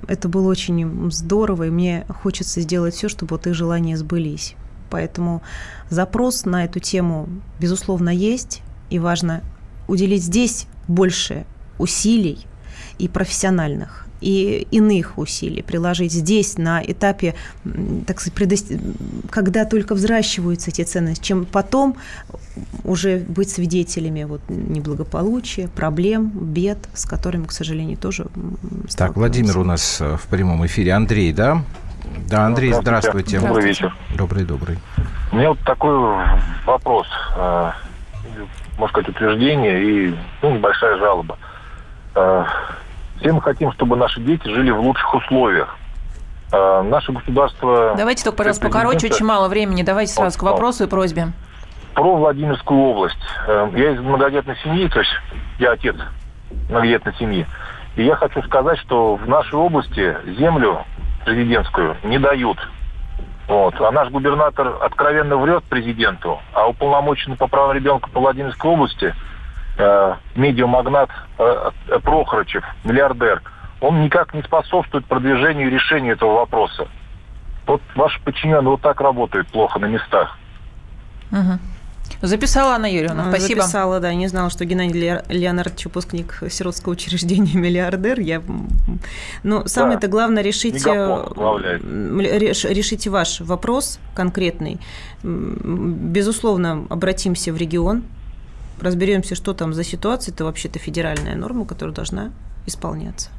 [0.08, 4.54] это было очень здорово, и мне хочется сделать все, чтобы вот их желания сбылись.
[4.90, 5.42] Поэтому
[5.88, 7.28] запрос на эту тему,
[7.60, 9.42] безусловно, есть, и важно
[9.86, 11.46] уделить здесь больше
[11.78, 12.46] усилий
[12.98, 17.34] и профессиональных, и иных усилий приложить здесь, на этапе,
[18.06, 18.72] так сказать, предост...
[19.30, 21.96] когда только взращиваются эти ценности, чем потом
[22.84, 28.26] уже быть свидетелями вот, неблагополучия, проблем, бед, с которыми, к сожалению, тоже
[28.96, 30.92] Так, Владимир у нас э, в прямом эфире.
[30.92, 31.62] Андрей, да?
[32.28, 33.38] Да, Андрей, здравствуйте.
[33.38, 33.46] здравствуйте.
[33.46, 33.96] Добрый вечер.
[34.16, 34.78] Добрый, добрый.
[35.32, 35.94] У меня вот такой
[36.66, 37.06] вопрос,
[37.36, 37.70] э,
[38.78, 41.38] можно сказать, утверждение и ну, небольшая жалоба.
[43.20, 45.76] Все мы хотим, чтобы наши дети жили в лучших условиях.
[46.52, 47.94] А, наше государство...
[47.96, 49.82] Давайте только, пожалуйста, покороче, очень мало времени.
[49.82, 51.28] Давайте сразу к вопросу и просьбе.
[51.94, 53.18] Про Владимирскую область.
[53.46, 55.10] Э, я из многодетной семьи, то есть
[55.58, 55.96] я отец
[56.70, 57.46] многодетной семьи.
[57.96, 60.84] И я хочу сказать, что в нашей области землю
[61.24, 62.56] президентскую не дают.
[63.48, 63.78] Вот.
[63.80, 69.14] А наш губернатор откровенно врет президенту, а уполномоченный по правам ребенка по Владимирской области–
[70.34, 71.70] медиамагнат э,
[72.02, 73.42] Прохорычев, миллиардер,
[73.80, 76.88] он никак не способствует продвижению и решению этого вопроса.
[77.66, 80.36] Вот ваши подчиненные вот так работают плохо на местах.
[81.32, 81.58] Угу.
[82.22, 83.62] Записала Анна Юрьевна, спасибо.
[83.62, 88.20] Записала, да, не знала, что Геннадий Леонардович, выпускник сиротского учреждения, миллиардер.
[88.20, 88.42] Я...
[89.42, 94.80] Но самое-то главное решить, э, решите ваш вопрос конкретный.
[95.22, 98.02] Безусловно, обратимся в регион,
[98.80, 100.32] разберемся, что там за ситуация.
[100.32, 102.32] Это вообще-то федеральная норма, которая должна
[102.66, 103.30] исполняться.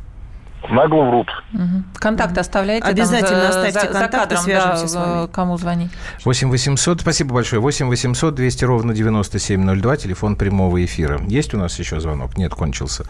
[0.70, 1.28] Нагло врут.
[1.53, 1.84] Угу.
[1.95, 2.86] Контакт оставляйте.
[2.86, 5.28] Обязательно там, оставьте за, контакт, за кадром, свяжемся да, с вами.
[5.28, 5.91] Кому звонить?
[6.24, 7.62] 8 800, спасибо большое.
[7.62, 11.20] 8 800 200 ровно 9702, телефон прямого эфира.
[11.28, 12.38] Есть у нас еще звонок?
[12.38, 13.05] Нет, кончился.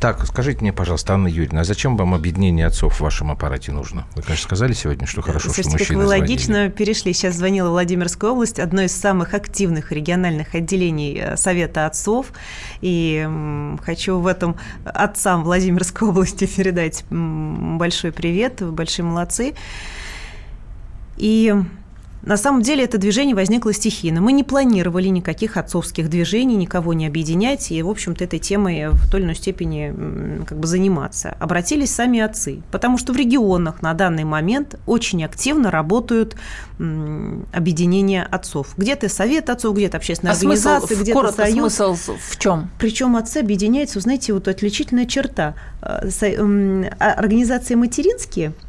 [0.00, 4.06] Так, скажите мне, пожалуйста, Анна Юрьевна, а зачем вам объединение отцов в вашем аппарате нужно?
[4.16, 6.22] Вы, конечно, сказали сегодня, что хорошо, Слушайте, что мужчины как вы звонили.
[6.22, 7.12] логично перешли.
[7.12, 12.32] Сейчас звонила Владимирская область, одно из самых активных региональных отделений э, Совета отцов.
[12.80, 13.28] И
[13.84, 19.54] хочу в этом отцам Владимирской области передать большой привет, большие молодцы.
[21.16, 21.54] И
[22.22, 24.20] на самом деле это движение возникло стихийно.
[24.20, 29.08] Мы не планировали никаких отцовских движений, никого не объединять и, в общем-то, этой темой в
[29.10, 31.36] той или иной степени как бы заниматься.
[31.38, 36.36] Обратились сами отцы, потому что в регионах на данный момент очень активно работают
[36.78, 38.74] объединения отцов.
[38.76, 41.74] Где-то совет отцов, где-то общественная а организация, где-то союз.
[41.74, 42.70] смысл в чем?
[42.78, 45.54] Причем отцы объединяются, знаете, вот отличительная черта.
[45.80, 46.02] А,
[47.00, 48.52] организации материнские–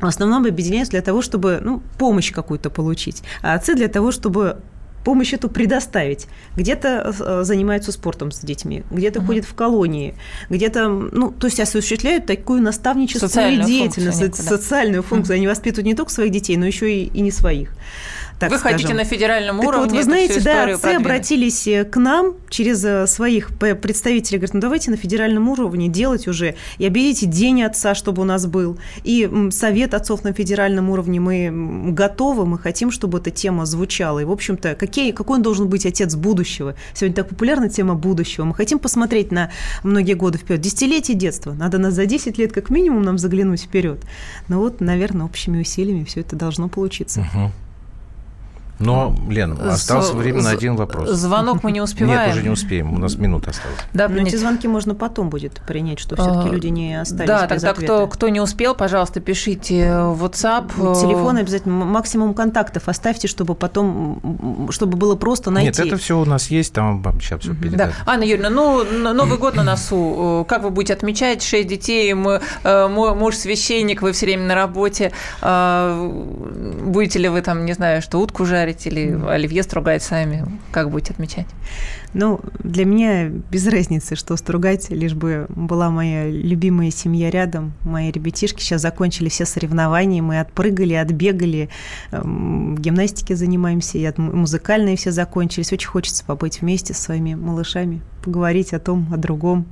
[0.00, 4.58] в основном объединяются для того, чтобы ну, помощь какую-то получить, а отцы для того, чтобы
[5.04, 6.26] помощь эту предоставить.
[6.56, 9.28] Где-то э, занимаются спортом с детьми, где-то угу.
[9.28, 10.14] ходят в колонии,
[10.50, 15.36] где-то, ну, то есть осуществляют такую наставническую социальную деятельность, функцию, социальную функцию.
[15.36, 15.38] Угу.
[15.38, 17.70] Они воспитывают не только своих детей, но еще и, и не своих
[18.38, 18.78] так Вы скажем.
[18.78, 21.06] хотите на федеральном так уровне вот, вы знаете, да, отцы продвинуть.
[21.06, 26.28] обратились э, к нам через э, своих представителей, говорят, ну давайте на федеральном уровне делать
[26.28, 31.18] уже, и объявите День отца, чтобы у нас был, и Совет отцов на федеральном уровне,
[31.18, 35.68] мы готовы, мы хотим, чтобы эта тема звучала, и, в общем-то, какие, какой он должен
[35.68, 36.76] быть отец будущего?
[36.94, 39.50] Сегодня так популярна тема будущего, мы хотим посмотреть на
[39.82, 43.98] многие годы вперед, десятилетие детства, надо нас за 10 лет как минимум нам заглянуть вперед.
[44.46, 47.20] Ну вот, наверное, общими усилиями все это должно получиться.
[47.20, 47.52] Угу.
[48.78, 51.10] Но, Лен, осталось время на один вопрос.
[51.10, 52.28] Звонок мы не успеваем.
[52.28, 53.78] Нет, уже не успеем, у нас минута осталась.
[53.92, 57.62] Да, Но эти звонки можно потом будет принять, что все-таки люди не остались Да, без
[57.62, 60.68] тогда кто, кто не успел, пожалуйста, пишите в WhatsApp.
[61.00, 65.68] Телефон обязательно, максимум контактов оставьте, чтобы потом, чтобы было просто найти.
[65.68, 67.78] Нет, это все у нас есть, там вам сейчас все передать.
[67.78, 67.92] Да.
[68.06, 70.46] Анна Юрьевна, ну, Новый год на носу.
[70.48, 71.42] Как вы будете отмечать?
[71.42, 75.12] Шесть детей, мы, муж священник, вы все время на работе.
[75.42, 78.67] Будете ли вы там, не знаю, что утку жарить?
[78.68, 80.44] Жарить или оливье стругать сами?
[80.72, 81.46] Как будете отмечать?
[82.14, 87.74] Ну, для меня без разницы, что стругать, лишь бы была моя любимая семья рядом.
[87.84, 91.68] Мои ребятишки сейчас закончили все соревнования, мы отпрыгали, отбегали,
[92.10, 95.72] эм, гимнастики занимаемся, и музыкальные все закончились.
[95.72, 99.66] Очень хочется побыть вместе с своими малышами, поговорить о том, о другом,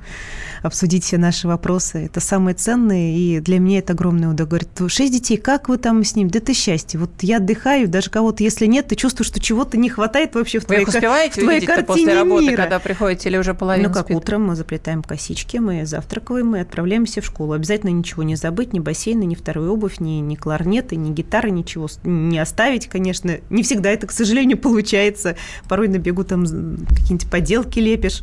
[0.62, 2.04] обсудить все наши вопросы.
[2.04, 4.46] Это самое ценное, и для меня это огромное удовольствие.
[4.46, 6.28] Говорит, шесть детей, как вы там с ним?
[6.28, 7.00] Да ты счастье.
[7.00, 10.66] Вот я отдыхаю, даже кого-то, если нет, ты чувствуешь, что чего-то не хватает вообще в
[10.66, 12.62] твоей, в твоей картине работы, мира.
[12.62, 14.16] когда приходите, или уже половина Ну, как спит?
[14.16, 17.52] утром мы заплетаем косички, мы завтракаем, мы отправляемся в школу.
[17.52, 21.88] Обязательно ничего не забыть, ни бассейна, ни вторую обувь, ни, ни кларнеты, ни гитары, ничего
[22.04, 23.38] не оставить, конечно.
[23.50, 25.36] Не всегда это, к сожалению, получается.
[25.68, 28.22] Порой на бегу там какие-нибудь поделки лепишь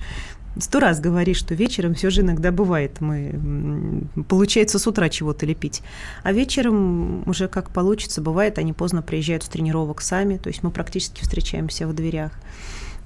[0.60, 3.02] сто раз говоришь, что вечером все же иногда бывает.
[3.02, 5.82] Мы, получается с утра чего-то лепить.
[6.24, 10.72] А вечером уже как получится, бывает, они поздно приезжают с тренировок сами, то есть мы
[10.72, 12.32] практически встречаемся в дверях.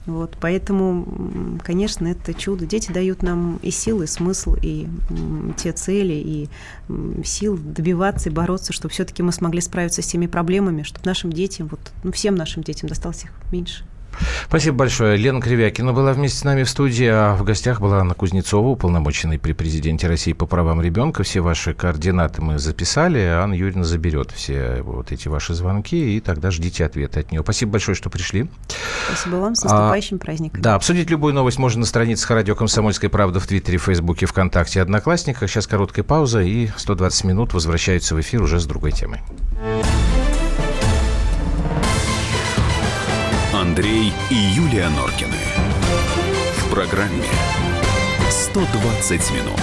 [0.08, 2.66] Вот, поэтому, конечно, это чудо.
[2.66, 4.88] Дети дают нам и силы, и смысл, и
[5.58, 6.49] те цели, и
[7.26, 11.68] сил добиваться и бороться, чтобы все-таки мы смогли справиться с теми проблемами, чтобы нашим детям,
[11.68, 13.84] вот, ну, всем нашим детям досталось их меньше.
[14.47, 15.18] Спасибо большое.
[15.18, 19.38] Лена Кривякина была вместе с нами в студии, а в гостях была Анна Кузнецова, уполномоченный
[19.38, 21.24] при президенте России по правам ребенка.
[21.24, 23.20] Все ваши координаты мы записали.
[23.20, 27.41] Анна Юрьевна заберет все вот эти ваши звонки, и тогда ждите ответа от нее.
[27.41, 28.49] Спасибо большое, что пришли.
[29.08, 29.55] Спасибо вам.
[29.55, 30.62] С наступающим а, праздником.
[30.62, 35.49] Да, обсудить любую новость можно на страницах радио «Комсомольская правда» в Твиттере, Фейсбуке, ВКонтакте, Одноклассниках.
[35.49, 39.22] Сейчас короткая пауза, и 120 минут возвращаются в эфир уже с другой темой.
[43.68, 45.36] Андрей и Юлия Норкины.
[46.55, 47.28] В программе
[48.32, 49.61] 120 минут.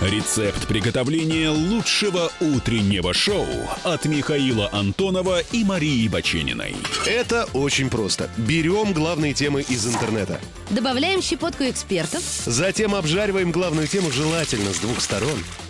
[0.00, 3.46] Рецепт приготовления лучшего утреннего шоу
[3.84, 6.74] от Михаила Антонова и Марии Бачениной.
[7.04, 8.30] Это очень просто.
[8.38, 10.40] Берем главные темы из интернета.
[10.70, 12.22] Добавляем щепотку экспертов.
[12.46, 15.38] Затем обжариваем главную тему желательно с двух сторон.